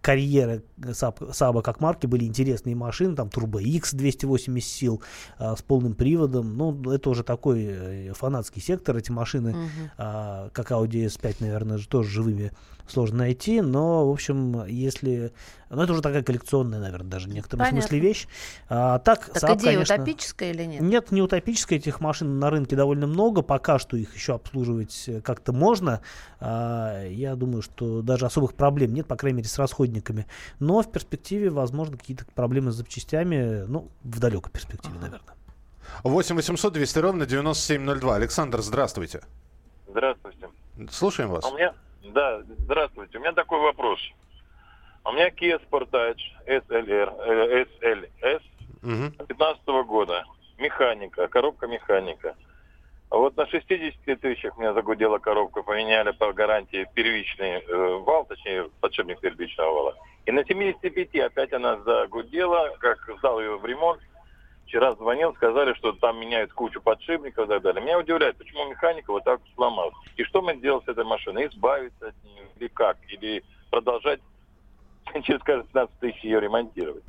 карьеры 0.00 0.62
Саба 0.92 1.62
как 1.62 1.80
марки, 1.80 2.06
были 2.06 2.24
интересные 2.24 2.76
машины, 2.76 3.16
там 3.16 3.28
Turbo 3.28 3.60
X 3.60 3.94
280 3.94 4.64
сил 4.64 5.02
э, 5.38 5.54
с 5.56 5.62
полным 5.62 5.94
приводом. 5.94 6.56
Ну, 6.56 6.92
это 6.92 7.10
уже 7.10 7.24
такой 7.24 7.64
э, 7.68 8.12
фанатский 8.14 8.62
сектор, 8.62 8.96
эти 8.96 9.10
машины, 9.10 9.56
э, 9.98 10.50
как 10.52 10.70
Audi 10.70 11.06
S5, 11.06 11.36
наверное, 11.40 11.78
тоже 11.78 12.08
живыми 12.10 12.52
сложно 12.90 13.18
найти, 13.18 13.60
но, 13.60 14.08
в 14.08 14.12
общем, 14.12 14.64
если... 14.66 15.32
Ну, 15.70 15.82
это 15.82 15.92
уже 15.92 16.00
такая 16.00 16.22
коллекционная, 16.22 16.80
наверное, 16.80 17.10
даже 17.10 17.28
в 17.28 17.32
некотором 17.32 17.58
Понятно. 17.58 17.82
смысле 17.82 17.98
вещь. 17.98 18.26
А, 18.68 18.98
так, 19.00 19.26
так 19.26 19.42
Saab, 19.42 19.56
идея 19.58 19.72
конечно, 19.74 19.94
утопическая 19.96 20.50
или 20.50 20.64
нет? 20.64 20.80
Нет, 20.80 21.10
не 21.10 21.20
утопическая. 21.20 21.78
Этих 21.78 22.00
машин 22.00 22.38
на 22.38 22.48
рынке 22.48 22.74
довольно 22.74 23.06
много. 23.06 23.42
Пока 23.42 23.78
что 23.78 23.96
их 23.96 24.14
еще 24.14 24.34
обслуживать 24.34 25.04
э, 25.08 25.20
как-то 25.20 25.52
можно. 25.52 26.00
А, 26.40 27.06
я 27.06 27.36
думаю, 27.36 27.60
что 27.60 28.00
даже 28.00 28.24
особых 28.24 28.54
проблем 28.54 28.94
нет, 28.94 29.06
по 29.06 29.16
крайней 29.16 29.38
мере, 29.38 29.48
с 29.48 29.58
расходниками. 29.58 30.26
Но 30.58 30.80
в 30.82 30.90
перспективе, 30.90 31.50
возможно, 31.50 31.98
какие-то 31.98 32.24
проблемы 32.34 32.72
с 32.72 32.76
запчастями, 32.76 33.64
ну, 33.68 33.90
в 34.04 34.18
далекой 34.20 34.50
перспективе, 34.50 34.94
ага. 34.96 35.06
наверное. 35.06 35.34
8 36.04 36.36
800 36.36 36.72
200 36.72 36.98
ровно 36.98 37.26
9702. 37.26 38.14
Александр, 38.14 38.62
здравствуйте. 38.62 39.22
Здравствуйте. 39.88 40.48
Слушаем 40.90 41.30
вас. 41.30 41.44
А 41.44 41.48
у 41.48 41.56
меня 41.56 41.74
да, 42.12 42.42
здравствуйте. 42.42 43.18
У 43.18 43.20
меня 43.20 43.32
такой 43.32 43.60
вопрос. 43.60 44.00
У 45.04 45.12
меня 45.12 45.28
Kia 45.28 45.60
Sportage 45.68 46.20
SLR, 46.46 47.14
э, 47.26 47.64
SLS 47.80 48.42
угу. 48.82 49.24
15 49.26 49.66
года. 49.86 50.24
Механика, 50.58 51.28
коробка 51.28 51.66
механика. 51.66 52.34
А 53.10 53.16
вот 53.16 53.36
на 53.36 53.46
60 53.46 54.20
тысячах 54.20 54.58
меня 54.58 54.74
загудела 54.74 55.18
коробка, 55.18 55.62
поменяли 55.62 56.10
по 56.10 56.32
гарантии 56.32 56.86
первичный 56.94 57.60
э, 57.60 57.98
вал, 58.04 58.26
точнее 58.26 58.68
подшипник 58.80 59.20
первичного 59.20 59.72
вала. 59.72 59.94
И 60.26 60.32
на 60.32 60.44
75 60.44 61.14
опять 61.20 61.52
она 61.52 61.78
загудела, 61.78 62.76
как 62.80 62.98
сдал 63.18 63.40
ее 63.40 63.56
в 63.56 63.64
ремонт, 63.64 64.00
Вчера 64.68 64.94
звонил, 64.96 65.34
сказали, 65.34 65.72
что 65.72 65.92
там 65.92 66.20
меняют 66.20 66.52
кучу 66.52 66.82
подшипников 66.82 67.46
и 67.46 67.48
так 67.48 67.62
далее. 67.62 67.82
Меня 67.82 67.98
удивляет, 67.98 68.36
почему 68.36 68.68
механика 68.68 69.10
вот 69.12 69.24
так 69.24 69.40
сломалась. 69.54 69.94
И 70.16 70.24
что 70.24 70.42
мы 70.42 70.56
делать 70.56 70.84
с 70.84 70.88
этой 70.88 71.04
машиной? 71.04 71.46
Избавиться 71.46 72.08
от 72.08 72.22
нее 72.22 72.42
или 72.56 72.68
как? 72.68 72.98
Или 73.08 73.42
продолжать 73.70 74.20
через 75.24 75.40
каждые 75.42 75.64
15 75.68 75.98
тысяч 76.00 76.22
ее 76.22 76.38
ремонтировать? 76.40 77.02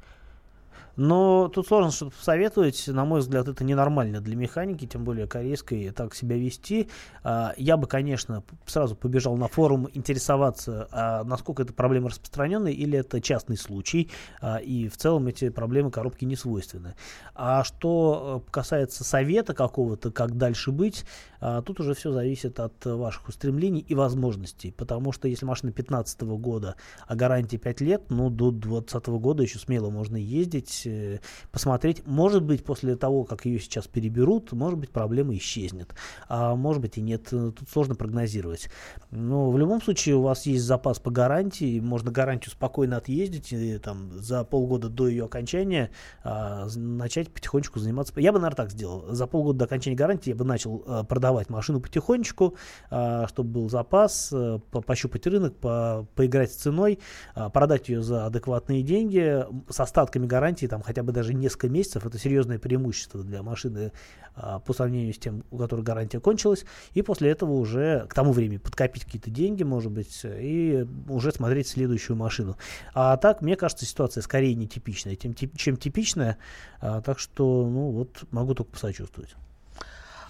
Но 1.00 1.48
тут 1.48 1.66
сложно 1.66 1.92
что-то 1.92 2.12
посоветовать. 2.12 2.86
На 2.90 3.06
мой 3.06 3.22
взгляд, 3.22 3.48
это 3.48 3.64
ненормально 3.64 4.20
для 4.20 4.36
механики, 4.36 4.86
тем 4.86 5.06
более 5.06 5.28
корейской, 5.28 5.92
так 5.92 6.14
себя 6.14 6.36
вести. 6.36 6.90
А, 7.24 7.54
я 7.56 7.78
бы, 7.78 7.88
конечно, 7.88 8.44
сразу 8.66 8.98
побежал 8.98 9.38
на 9.38 9.48
форум 9.48 9.88
интересоваться, 9.94 10.90
а 10.92 11.24
насколько 11.24 11.64
эта 11.64 11.72
проблема 11.72 12.10
распространенная 12.10 12.74
или 12.74 13.00
это 13.00 13.22
частный 13.22 13.56
случай. 13.56 14.12
А, 14.42 14.58
и 14.58 14.90
в 14.90 14.98
целом 14.98 15.28
эти 15.28 15.48
проблемы 15.48 15.90
коробки 15.90 16.26
не 16.26 16.36
свойственны. 16.36 16.96
А 17.34 17.64
что 17.64 18.44
э, 18.46 18.52
касается 18.52 19.06
совета 19.06 19.54
какого-то, 19.54 20.12
как 20.12 20.36
дальше 20.36 20.72
быть, 20.74 21.06
тут 21.40 21.80
уже 21.80 21.94
все 21.94 22.12
зависит 22.12 22.60
от 22.60 22.86
ваших 22.86 23.28
устремлений 23.30 23.80
и 23.80 23.96
возможностей. 23.96 24.72
Потому 24.72 25.12
что 25.12 25.28
если 25.28 25.46
машина 25.46 25.72
2015 25.72 26.22
года, 26.22 26.76
а 27.08 27.16
гарантия 27.16 27.58
5 27.58 27.82
лет, 27.82 28.04
ну, 28.10 28.30
до 28.30 28.52
2020 28.52 29.08
года 29.08 29.44
еще 29.44 29.60
смело 29.60 29.90
можно 29.90 30.18
ездить 30.18 30.84
э, 30.86 31.20
посмотреть. 31.52 32.06
Может 32.06 32.44
быть, 32.44 32.64
после 32.64 32.96
того, 32.96 33.24
как 33.24 33.46
ее 33.46 33.60
сейчас 33.60 33.88
переберут, 33.88 34.52
может 34.52 34.80
быть, 34.80 34.90
проблема 34.90 35.36
исчезнет. 35.36 35.94
А 36.28 36.56
может 36.56 36.82
быть 36.82 36.98
и 36.98 37.02
нет. 37.02 37.28
Тут 37.30 37.70
сложно 37.72 37.96
прогнозировать. 37.96 38.70
Но 39.12 39.52
в 39.52 39.58
любом 39.58 39.82
случае 39.82 40.16
у 40.16 40.22
вас 40.22 40.46
есть 40.46 40.64
запас 40.64 41.00
по 41.00 41.12
гарантии. 41.12 41.80
Можно 41.80 42.12
гарантию 42.12 42.52
спокойно 42.52 42.98
отъездить 42.98 43.52
и 43.54 43.78
там 43.78 44.12
за 44.14 44.44
полгода 44.44 44.90
до 44.90 45.08
ее 45.08 45.26
окончания 45.26 45.92
а, 46.24 46.68
начать 46.76 47.32
потихонечку 47.32 47.80
заниматься. 47.80 48.14
Я 48.18 48.32
бы, 48.32 48.40
наверное, 48.40 48.58
так 48.58 48.72
сделал. 48.72 49.06
За 49.10 49.28
полгода 49.28 49.60
до 49.60 49.66
окончания 49.66 49.96
гарантии 49.96 50.30
я 50.30 50.36
бы 50.36 50.46
начал 50.46 50.84
а, 50.86 51.04
продавать 51.04 51.29
машину 51.50 51.80
потихонечку, 51.80 52.56
а, 52.90 53.28
чтобы 53.28 53.50
был 53.50 53.70
запас, 53.70 54.30
а, 54.34 54.60
пощупать 54.60 55.28
рынок, 55.28 55.56
по, 55.56 56.08
поиграть 56.16 56.52
с 56.52 56.56
ценой, 56.56 57.00
а, 57.36 57.50
продать 57.50 57.90
ее 57.90 58.02
за 58.02 58.26
адекватные 58.26 58.84
деньги 58.84 59.46
с 59.70 59.80
остатками 59.80 60.26
гарантии, 60.26 60.66
там 60.66 60.82
хотя 60.82 61.04
бы 61.04 61.12
даже 61.12 61.34
несколько 61.34 61.70
месяцев. 61.70 62.06
Это 62.06 62.18
серьезное 62.18 62.60
преимущество 62.60 63.24
для 63.24 63.44
машины 63.44 63.92
а, 64.36 64.60
по 64.60 64.74
сравнению 64.74 65.14
с 65.14 65.18
тем, 65.18 65.44
у 65.52 65.58
которой 65.58 65.82
гарантия 65.82 66.20
кончилась. 66.20 66.66
И 66.94 67.02
после 67.02 67.30
этого 67.32 67.54
уже 67.54 68.06
к 68.08 68.14
тому 68.14 68.32
времени 68.32 68.58
подкопить 68.58 69.06
какие-то 69.06 69.30
деньги, 69.30 69.64
может 69.64 69.92
быть, 69.92 70.22
и 70.24 70.86
уже 71.08 71.32
смотреть 71.32 71.68
следующую 71.68 72.18
машину. 72.18 72.58
А 72.94 73.18
так, 73.18 73.42
мне 73.42 73.56
кажется, 73.56 73.86
ситуация 73.86 74.22
скорее 74.22 74.56
нетипичная, 74.56 75.16
тем, 75.16 75.34
чем 75.34 75.78
типичная. 75.78 76.38
Так 76.80 77.20
что, 77.20 77.68
ну 77.68 77.92
вот, 77.92 78.24
могу 78.32 78.54
только 78.54 78.72
посочувствовать. 78.72 79.36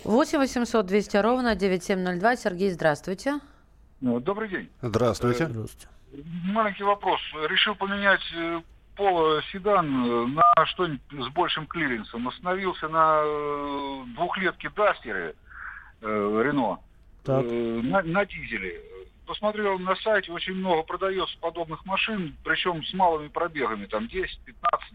8 0.03 0.39
800 0.39 0.85
200 0.85 1.17
ровно 1.17 1.55
9702. 1.55 2.35
Сергей, 2.37 2.71
здравствуйте. 2.71 3.39
Ну, 4.01 4.19
добрый 4.19 4.49
день. 4.49 4.69
Здравствуйте. 4.81 5.47
Здравствуйте. 5.47 5.87
Маленький 6.45 6.83
вопрос. 6.83 7.19
Решил 7.49 7.75
поменять 7.75 8.21
э, 8.33 8.61
поло 8.95 9.41
седан 9.51 10.05
э, 10.05 10.25
на 10.27 10.65
что-нибудь 10.67 11.01
с 11.11 11.27
большим 11.33 11.67
клиренсом. 11.67 12.27
Остановился 12.27 12.87
на 12.87 13.21
э, 13.23 14.03
двухлетке 14.15 14.69
Дастере 14.75 15.35
Рено 16.01 16.79
так. 17.23 17.43
на, 17.45 18.01
на 18.01 18.25
дизеле. 18.25 18.81
Посмотрел 19.25 19.77
на 19.77 19.95
сайте, 19.97 20.31
очень 20.31 20.55
много 20.55 20.81
продается 20.83 21.37
подобных 21.39 21.85
машин, 21.85 22.35
причем 22.43 22.83
с 22.83 22.93
малыми 22.93 23.27
пробегами, 23.27 23.85
там 23.85 24.07
10, 24.07 24.39
15, 24.39 24.93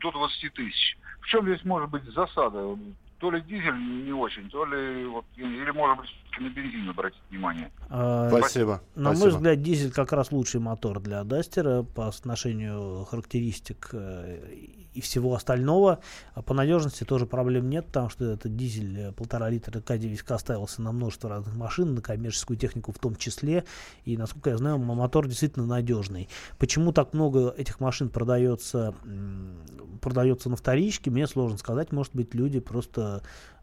до 0.00 0.10
20 0.10 0.52
тысяч. 0.54 0.98
В 1.20 1.26
чем 1.26 1.44
здесь 1.44 1.62
может 1.64 1.90
быть 1.90 2.02
засада? 2.04 2.76
То 3.18 3.30
ли 3.30 3.40
дизель 3.40 4.04
не 4.04 4.12
очень, 4.12 4.50
то 4.50 4.64
ли 4.66 5.06
вот, 5.06 5.24
или 5.36 5.70
может 5.70 5.98
быть 5.98 6.25
на 6.40 6.48
бензин 6.48 6.88
обратить 6.88 7.20
внимание. 7.30 7.70
А, 7.88 8.28
Спасибо. 8.28 8.82
На 8.94 9.10
Спасибо. 9.10 9.24
мой 9.24 9.36
взгляд, 9.36 9.62
дизель 9.62 9.92
как 9.92 10.12
раз 10.12 10.32
лучший 10.32 10.60
мотор 10.60 11.00
для 11.00 11.24
Дастера 11.24 11.82
по 11.82 12.08
отношению 12.08 13.04
характеристик 13.04 13.90
э, 13.92 14.40
и 14.96 15.00
всего 15.00 15.34
остального. 15.34 16.00
А 16.34 16.42
по 16.42 16.54
надежности 16.54 17.04
тоже 17.04 17.26
проблем 17.26 17.68
нет, 17.68 17.86
потому 17.86 18.08
что 18.08 18.24
этот 18.24 18.56
дизель 18.56 18.98
э, 18.98 19.12
полтора 19.12 19.50
литра 19.50 19.80
К9К 19.80 20.38
ставился 20.38 20.82
на 20.82 20.92
множество 20.92 21.30
разных 21.30 21.54
машин, 21.54 21.94
на 21.94 22.00
коммерческую 22.00 22.56
технику 22.56 22.92
в 22.92 22.98
том 22.98 23.14
числе. 23.16 23.64
И, 24.04 24.16
насколько 24.16 24.50
я 24.50 24.56
знаю, 24.56 24.78
мотор 24.78 25.28
действительно 25.28 25.66
надежный. 25.66 26.28
Почему 26.58 26.92
так 26.92 27.12
много 27.12 27.50
этих 27.56 27.80
машин 27.80 28.08
продается, 28.08 28.94
продается 30.00 30.48
на 30.48 30.56
вторичке, 30.56 31.10
мне 31.10 31.26
сложно 31.26 31.58
сказать. 31.58 31.92
Может 31.92 32.14
быть, 32.14 32.34
люди 32.34 32.60
просто 32.60 33.22
э, 33.22 33.55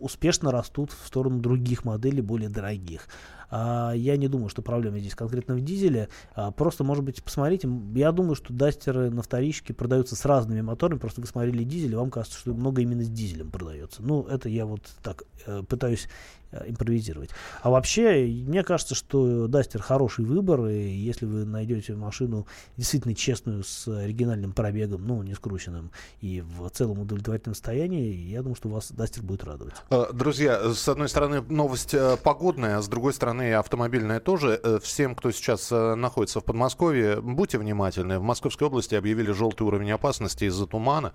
успешно 0.00 0.50
растут 0.50 0.92
в 0.92 1.06
сторону 1.06 1.38
других 1.40 1.84
моделей, 1.84 2.22
более 2.22 2.48
дорогих. 2.48 3.08
А, 3.50 3.92
я 3.92 4.16
не 4.16 4.28
думаю, 4.28 4.48
что 4.48 4.62
проблема 4.62 4.98
здесь 4.98 5.14
конкретно 5.14 5.54
в 5.54 5.60
дизеле. 5.60 6.08
А, 6.34 6.50
просто, 6.50 6.84
может 6.84 7.04
быть, 7.04 7.22
посмотрите. 7.22 7.68
Я 7.94 8.12
думаю, 8.12 8.34
что 8.34 8.52
дастеры 8.52 9.10
на 9.10 9.22
вторичке 9.22 9.74
продаются 9.74 10.16
с 10.16 10.24
разными 10.24 10.60
моторами. 10.60 10.98
Просто 10.98 11.20
вы 11.20 11.26
смотрели 11.26 11.64
дизель, 11.64 11.92
и 11.92 11.96
вам 11.96 12.10
кажется, 12.10 12.38
что 12.38 12.54
много 12.54 12.82
именно 12.82 13.02
с 13.02 13.08
дизелем 13.08 13.50
продается. 13.50 14.02
Ну, 14.02 14.22
это 14.22 14.48
я 14.48 14.66
вот 14.66 14.82
так 15.02 15.24
э, 15.46 15.62
пытаюсь 15.68 16.08
Э, 16.50 16.64
импровизировать. 16.66 17.28
А 17.60 17.68
вообще, 17.68 18.24
мне 18.26 18.62
кажется, 18.62 18.94
что 18.94 19.48
Дастер 19.48 19.82
хороший 19.82 20.24
выбор, 20.24 20.66
и 20.66 20.88
если 20.88 21.26
вы 21.26 21.44
найдете 21.44 21.94
машину 21.94 22.46
действительно 22.78 23.14
честную, 23.14 23.64
с 23.64 23.86
оригинальным 23.86 24.52
пробегом, 24.52 25.06
ну, 25.06 25.22
не 25.22 25.34
скрученным, 25.34 25.90
и 26.22 26.40
в 26.40 26.70
целом 26.70 27.00
удовлетворительном 27.00 27.54
состоянии, 27.54 28.14
я 28.14 28.40
думаю, 28.40 28.56
что 28.56 28.70
вас 28.70 28.90
Дастер 28.92 29.24
будет 29.24 29.44
радовать. 29.44 29.74
Э, 29.90 30.06
друзья, 30.14 30.72
с 30.72 30.88
одной 30.88 31.10
стороны, 31.10 31.42
новость 31.42 31.94
погодная, 32.22 32.78
а 32.78 32.82
с 32.82 32.88
другой 32.88 33.12
стороны, 33.12 33.37
автомобильная 33.40 34.20
тоже. 34.20 34.60
Всем, 34.82 35.14
кто 35.14 35.30
сейчас 35.30 35.70
находится 35.70 36.40
в 36.40 36.44
Подмосковье, 36.44 37.20
будьте 37.20 37.58
внимательны. 37.58 38.18
В 38.18 38.22
Московской 38.22 38.66
области 38.66 38.94
объявили 38.94 39.32
желтый 39.32 39.66
уровень 39.66 39.92
опасности 39.92 40.44
из-за 40.44 40.66
тумана, 40.66 41.12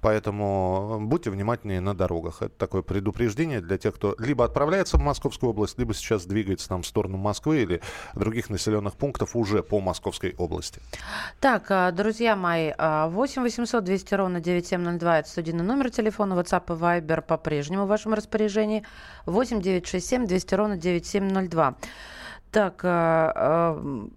поэтому 0.00 0.98
будьте 1.00 1.30
внимательнее 1.30 1.80
на 1.80 1.94
дорогах. 1.94 2.42
Это 2.42 2.54
такое 2.56 2.82
предупреждение 2.82 3.60
для 3.60 3.78
тех, 3.78 3.94
кто 3.94 4.14
либо 4.18 4.44
отправляется 4.44 4.96
в 4.96 5.02
Московскую 5.02 5.50
область, 5.50 5.78
либо 5.78 5.94
сейчас 5.94 6.26
двигается 6.26 6.68
там 6.68 6.82
в 6.82 6.86
сторону 6.86 7.16
Москвы 7.16 7.62
или 7.62 7.80
других 8.14 8.50
населенных 8.50 8.94
пунктов 8.94 9.36
уже 9.36 9.62
по 9.62 9.80
Московской 9.80 10.34
области. 10.38 10.80
Так, 11.40 11.94
друзья 11.94 12.36
мои, 12.36 12.72
8 12.78 13.42
800 13.42 13.84
200 13.84 14.14
ровно 14.14 14.40
9702 14.40 15.18
это 15.18 15.28
студийный 15.28 15.64
номер 15.64 15.90
телефона, 15.90 16.34
WhatsApp 16.34 16.64
и 16.68 16.78
Viber 16.78 17.22
по-прежнему 17.22 17.84
в 17.84 17.88
вашем 17.88 18.14
распоряжении. 18.14 18.84
8 19.26 19.60
967 19.60 20.26
200 20.26 20.54
ровно 20.54 20.76
9702. 20.76 21.65
Так, 22.50 22.80
а, 22.84 23.32
а, 23.34 24.08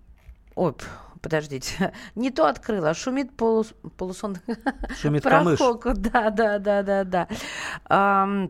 оп, 0.56 0.84
подождите, 1.22 1.94
не 2.16 2.32
то 2.32 2.48
открыла, 2.48 2.94
шумит 2.94 3.36
полус, 3.36 3.74
полусон. 3.98 4.38
Шумит 5.02 5.24
камыш. 5.24 5.60
Да, 5.96 6.30
да, 6.30 6.60
да, 6.60 6.84
да, 6.84 7.28
да. 7.88 8.50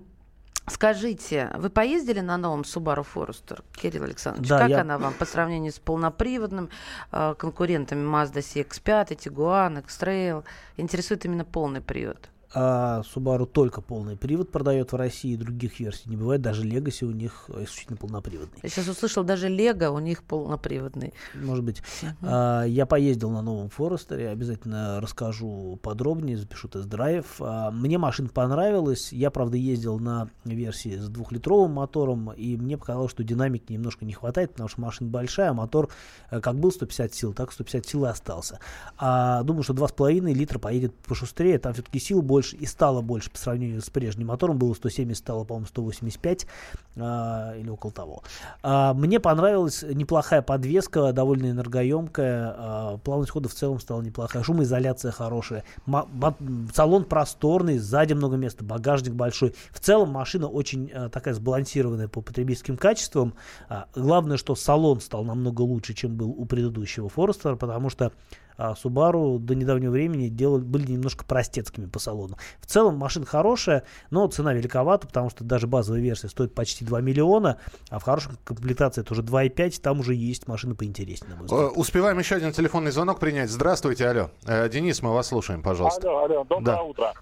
Скажите, 0.68 1.50
вы 1.56 1.72
поездили 1.72 2.20
на 2.20 2.38
новом 2.38 2.62
Subaru 2.62 3.04
Forester, 3.04 3.64
Кирилл 3.74 4.04
Александрович? 4.04 4.50
Да, 4.50 4.60
как 4.60 4.70
я... 4.70 4.82
она 4.82 5.00
вам 5.00 5.16
по 5.16 5.26
сравнению 5.26 5.72
с 5.72 5.80
полноприводным 5.80 6.70
э, 7.12 7.34
конкурентами 7.40 8.06
Mazda 8.08 8.38
CX-5, 8.38 9.18
Tiguan, 9.18 9.80
X-Trail? 9.80 10.44
Интересует 10.78 11.26
именно 11.26 11.44
полный 11.44 11.82
привод 11.82 12.30
а 12.54 13.02
Subaru 13.02 13.46
только 13.46 13.82
полный 13.82 14.18
привод 14.18 14.52
продает 14.52 14.92
в 14.92 14.96
России, 14.96 15.36
других 15.36 15.80
версий 15.80 16.10
не 16.10 16.18
бывает. 16.18 16.42
Даже 16.42 16.64
Legacy 16.64 17.06
у 17.06 17.12
них 17.12 17.50
исключительно 17.50 17.98
полноприводный. 17.98 18.60
Я 18.64 18.70
сейчас 18.70 18.88
услышал, 18.88 19.24
даже 19.24 19.50
Lego 19.50 19.90
у 19.90 20.00
них 20.00 20.24
полноприводный. 20.24 21.14
Может 21.36 21.64
быть. 21.64 21.84
А, 22.22 22.64
я 22.64 22.86
поездил 22.86 23.30
на 23.30 23.42
новом 23.42 23.70
Форестере, 23.70 24.30
обязательно 24.30 25.00
расскажу 25.00 25.80
подробнее, 25.84 26.38
запишу 26.38 26.68
тест-драйв. 26.68 27.26
А, 27.40 27.70
мне 27.72 27.98
машина 27.98 28.30
понравилась. 28.30 29.14
Я, 29.14 29.30
правда, 29.30 29.58
ездил 29.58 30.00
на 30.00 30.30
версии 30.44 30.98
с 30.98 31.08
двухлитровым 31.08 31.74
мотором, 31.74 32.32
и 32.34 32.58
мне 32.58 32.78
показалось, 32.78 33.12
что 33.12 33.24
динамики 33.24 33.72
немножко 33.72 34.06
не 34.06 34.14
хватает, 34.14 34.52
потому 34.52 34.70
что 34.70 34.82
машина 34.82 35.10
большая, 35.10 35.52
а 35.52 35.54
мотор 35.54 35.90
э, 36.32 36.42
как 36.42 36.60
был 36.60 36.72
150 36.72 37.14
сил, 37.14 37.34
так 37.34 37.52
150 37.52 37.86
сил 37.86 38.06
и 38.06 38.10
остался. 38.10 38.60
А 38.98 39.44
думаю, 39.44 39.64
что 39.64 39.74
2,5 39.74 40.34
литра 40.34 40.58
поедет 40.58 40.96
пошустрее, 40.96 41.60
там 41.60 41.74
все-таки 41.74 42.00
сил 42.00 42.22
больше 42.22 42.39
больше 42.40 42.56
и 42.56 42.66
стало 42.66 43.02
больше 43.02 43.30
по 43.30 43.38
сравнению 43.38 43.82
с 43.82 43.90
прежним 43.90 44.28
мотором. 44.28 44.58
Было 44.58 44.74
170, 44.74 45.22
стало, 45.22 45.44
по-моему, 45.44 45.68
185 45.68 46.48
а, 46.96 47.54
или 47.58 47.70
около 47.70 47.92
того. 47.92 48.24
А, 48.64 48.94
мне 48.94 49.20
понравилась 49.20 49.84
неплохая 49.84 50.42
подвеска, 50.42 51.12
довольно 51.12 51.52
энергоемкая. 51.52 52.56
А, 52.58 52.98
плавность 53.00 53.32
хода 53.32 53.50
в 53.50 53.54
целом 53.54 53.80
стала 53.82 54.02
неплохая. 54.02 54.42
Шумоизоляция 54.44 55.12
хорошая. 55.12 55.66
М- 55.86 56.70
салон 56.74 57.04
просторный, 57.04 57.78
сзади 57.78 58.14
много 58.14 58.38
места, 58.38 58.64
багажник 58.64 59.14
большой. 59.14 59.54
В 59.72 59.80
целом 59.82 60.12
машина 60.12 60.48
очень 60.48 60.90
а, 60.94 61.10
такая 61.10 61.34
сбалансированная 61.34 62.08
по 62.08 62.22
потребительским 62.22 62.78
качествам. 62.78 63.34
А, 63.68 63.88
главное, 63.96 64.38
что 64.38 64.56
салон 64.56 65.02
стал 65.02 65.26
намного 65.26 65.62
лучше, 65.62 65.94
чем 65.94 66.16
был 66.16 66.30
у 66.30 66.46
предыдущего 66.46 67.10
Форестера, 67.10 67.58
потому 67.58 67.90
что 67.90 68.14
а 68.60 68.74
Subaru 68.74 69.40
до 69.40 69.56
недавнего 69.56 69.92
времени 69.92 70.28
делали, 70.28 70.62
были 70.62 70.92
немножко 70.92 71.24
простецкими 71.24 71.86
по 71.86 71.98
салону. 71.98 72.38
В 72.60 72.66
целом 72.66 72.98
машина 72.98 73.26
хорошая, 73.26 73.86
но 74.12 74.28
цена 74.28 74.54
великовата, 74.54 75.08
потому 75.08 75.30
что 75.30 75.46
даже 75.46 75.66
базовая 75.66 76.02
версия 76.02 76.28
стоит 76.28 76.54
почти 76.54 76.84
2 76.84 77.00
миллиона, 77.00 77.58
а 77.90 78.00
в 78.00 78.04
хорошей 78.04 78.34
комплектации 78.44 79.00
это 79.00 79.14
уже 79.14 79.22
2,5, 79.22 79.82
там 79.82 80.02
уже 80.02 80.14
есть 80.14 80.50
машины 80.50 80.76
поинтереснее. 80.76 81.40
Успеваем 81.76 82.20
еще 82.20 82.36
один 82.36 82.52
телефонный 82.52 82.92
звонок 82.92 83.20
принять. 83.20 83.50
Здравствуйте, 83.50 84.06
алло. 84.06 84.30
Э, 84.46 84.68
Денис, 84.68 85.02
мы 85.02 85.14
вас 85.14 85.28
слушаем, 85.28 85.64
пожалуйста. 85.64 86.10
Алло, 86.10 86.26
алло, 86.26 86.44
доброе 86.44 86.76
да. 86.76 86.84
утро. 86.84 87.14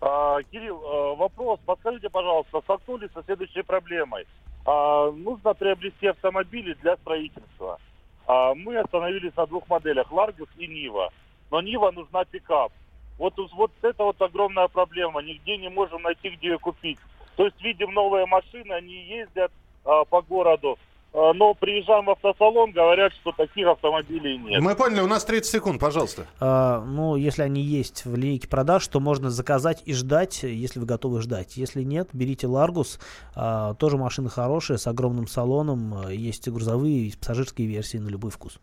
А, 0.00 0.40
Кирилл, 0.52 0.80
а, 0.84 1.14
вопрос. 1.16 1.58
Подскажите, 1.66 2.08
пожалуйста, 2.10 2.60
столкнулись 2.60 3.10
со 3.12 3.24
следующей 3.24 3.62
проблемой. 3.62 4.24
А, 4.64 5.10
нужно 5.10 5.52
приобрести 5.54 6.06
автомобили 6.06 6.74
для 6.74 6.96
строительства. 6.98 7.78
А 8.26 8.54
мы 8.54 8.76
остановились 8.76 9.36
на 9.36 9.46
двух 9.46 9.68
моделях, 9.68 10.10
Ларгус 10.10 10.48
и 10.56 10.66
Нива. 10.66 11.10
Но 11.50 11.60
Нива 11.60 11.92
нужна 11.92 12.24
пикап. 12.24 12.72
Вот, 13.18 13.34
вот 13.54 13.70
это 13.82 14.02
вот 14.02 14.20
огромная 14.20 14.68
проблема. 14.68 15.22
Нигде 15.22 15.56
не 15.56 15.68
можем 15.68 16.02
найти, 16.02 16.30
где 16.30 16.48
ее 16.48 16.58
купить. 16.58 16.98
То 17.36 17.44
есть 17.44 17.60
видим 17.62 17.92
новые 17.92 18.26
машины, 18.26 18.72
они 18.72 18.94
ездят 18.94 19.52
а, 19.84 20.04
по 20.04 20.22
городу. 20.22 20.78
Э, 21.12 21.32
но 21.34 21.54
приезжаем 21.54 22.06
в 22.06 22.10
автосалон, 22.10 22.72
говорят, 22.72 23.12
что 23.14 23.32
таких 23.32 23.66
автомобилей 23.66 24.38
нет. 24.38 24.60
Мы 24.60 24.74
поняли, 24.74 25.00
у 25.00 25.06
нас 25.06 25.24
30 25.24 25.50
секунд, 25.50 25.80
пожалуйста. 25.80 26.26
А, 26.40 26.80
ну, 26.84 27.16
если 27.16 27.42
они 27.42 27.62
есть 27.62 28.04
в 28.04 28.14
линейке 28.16 28.48
продаж, 28.48 28.86
то 28.88 29.00
можно 29.00 29.30
заказать 29.30 29.82
и 29.86 29.92
ждать, 29.94 30.42
если 30.42 30.78
вы 30.80 30.86
готовы 30.86 31.20
ждать. 31.22 31.56
Если 31.56 31.82
нет, 31.82 32.08
берите 32.12 32.46
Ларгус. 32.46 32.98
А, 33.34 33.74
тоже 33.74 33.96
машина 33.96 34.28
хорошая, 34.28 34.78
с 34.78 34.86
огромным 34.86 35.26
салоном. 35.26 35.94
а, 36.06 36.10
Есть 36.12 36.46
и 36.46 36.50
грузовые, 36.50 37.08
и 37.08 37.16
пассажирские 37.16 37.66
версии 37.68 37.98
на 37.98 38.08
любой 38.08 38.30
вкус. 38.30 38.58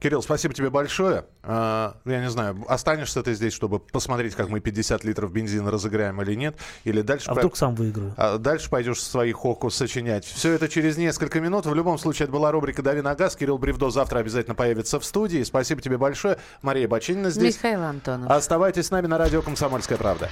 Кирилл, 0.00 0.20
спасибо 0.22 0.52
тебе 0.52 0.68
большое. 0.70 1.26
А, 1.44 1.96
Я 2.04 2.20
не 2.22 2.30
знаю, 2.30 2.64
останешься 2.68 3.22
ты 3.22 3.34
здесь, 3.34 3.52
чтобы 3.52 3.78
посмотреть, 3.78 4.34
как 4.34 4.48
мы 4.48 4.58
50 4.58 5.04
литров 5.04 5.30
бензина 5.32 5.70
разыграем 5.70 6.20
или 6.22 6.34
нет? 6.34 6.56
Или 6.84 7.02
дальше... 7.02 7.26
А 7.30 7.34
по- 7.34 7.40
вдруг 7.40 7.56
сам 7.56 7.74
выиграю? 7.76 8.12
А 8.16 8.38
дальше 8.38 8.68
пойдешь 8.68 9.00
свои 9.00 9.30
хоку 9.32 9.70
сочинять. 9.70 10.24
Все 10.24 10.52
это 10.52 10.68
через 10.68 10.96
несколько 10.96 11.40
минут. 11.40 11.66
В 11.66 11.74
любом 11.82 11.98
случае, 11.98 12.24
это 12.24 12.32
была 12.32 12.50
рубрика 12.52 12.82
«Дави 12.82 13.02
на 13.02 13.14
газ». 13.14 13.36
Кирилл 13.36 13.58
Бревдо 13.58 13.90
завтра 13.90 14.20
обязательно 14.20 14.54
появится 14.54 15.00
в 15.00 15.04
студии. 15.04 15.42
Спасибо 15.42 15.80
тебе 15.80 15.98
большое. 15.98 16.38
Мария 16.62 16.88
Бочинина 16.88 17.30
здесь. 17.30 17.56
Михаил 17.56 17.82
Антонов. 17.82 18.30
Оставайтесь 18.30 18.86
с 18.86 18.90
нами 18.90 19.06
на 19.06 19.18
радио 19.18 19.42
«Комсомольская 19.42 19.98
правда». 19.98 20.30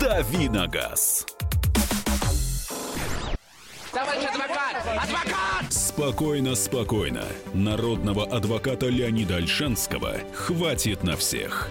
«Дави 0.00 0.48
на 0.48 0.66
газ». 0.66 1.26
Товарищ 3.92 4.24
адвокат! 4.24 4.76
Адвокат! 4.84 5.72
Спокойно, 5.72 6.54
спокойно. 6.54 7.24
Народного 7.54 8.26
адвоката 8.26 8.86
Леонида 8.86 9.36
Альшанского 9.36 10.16
хватит 10.34 11.02
на 11.02 11.16
всех. 11.16 11.70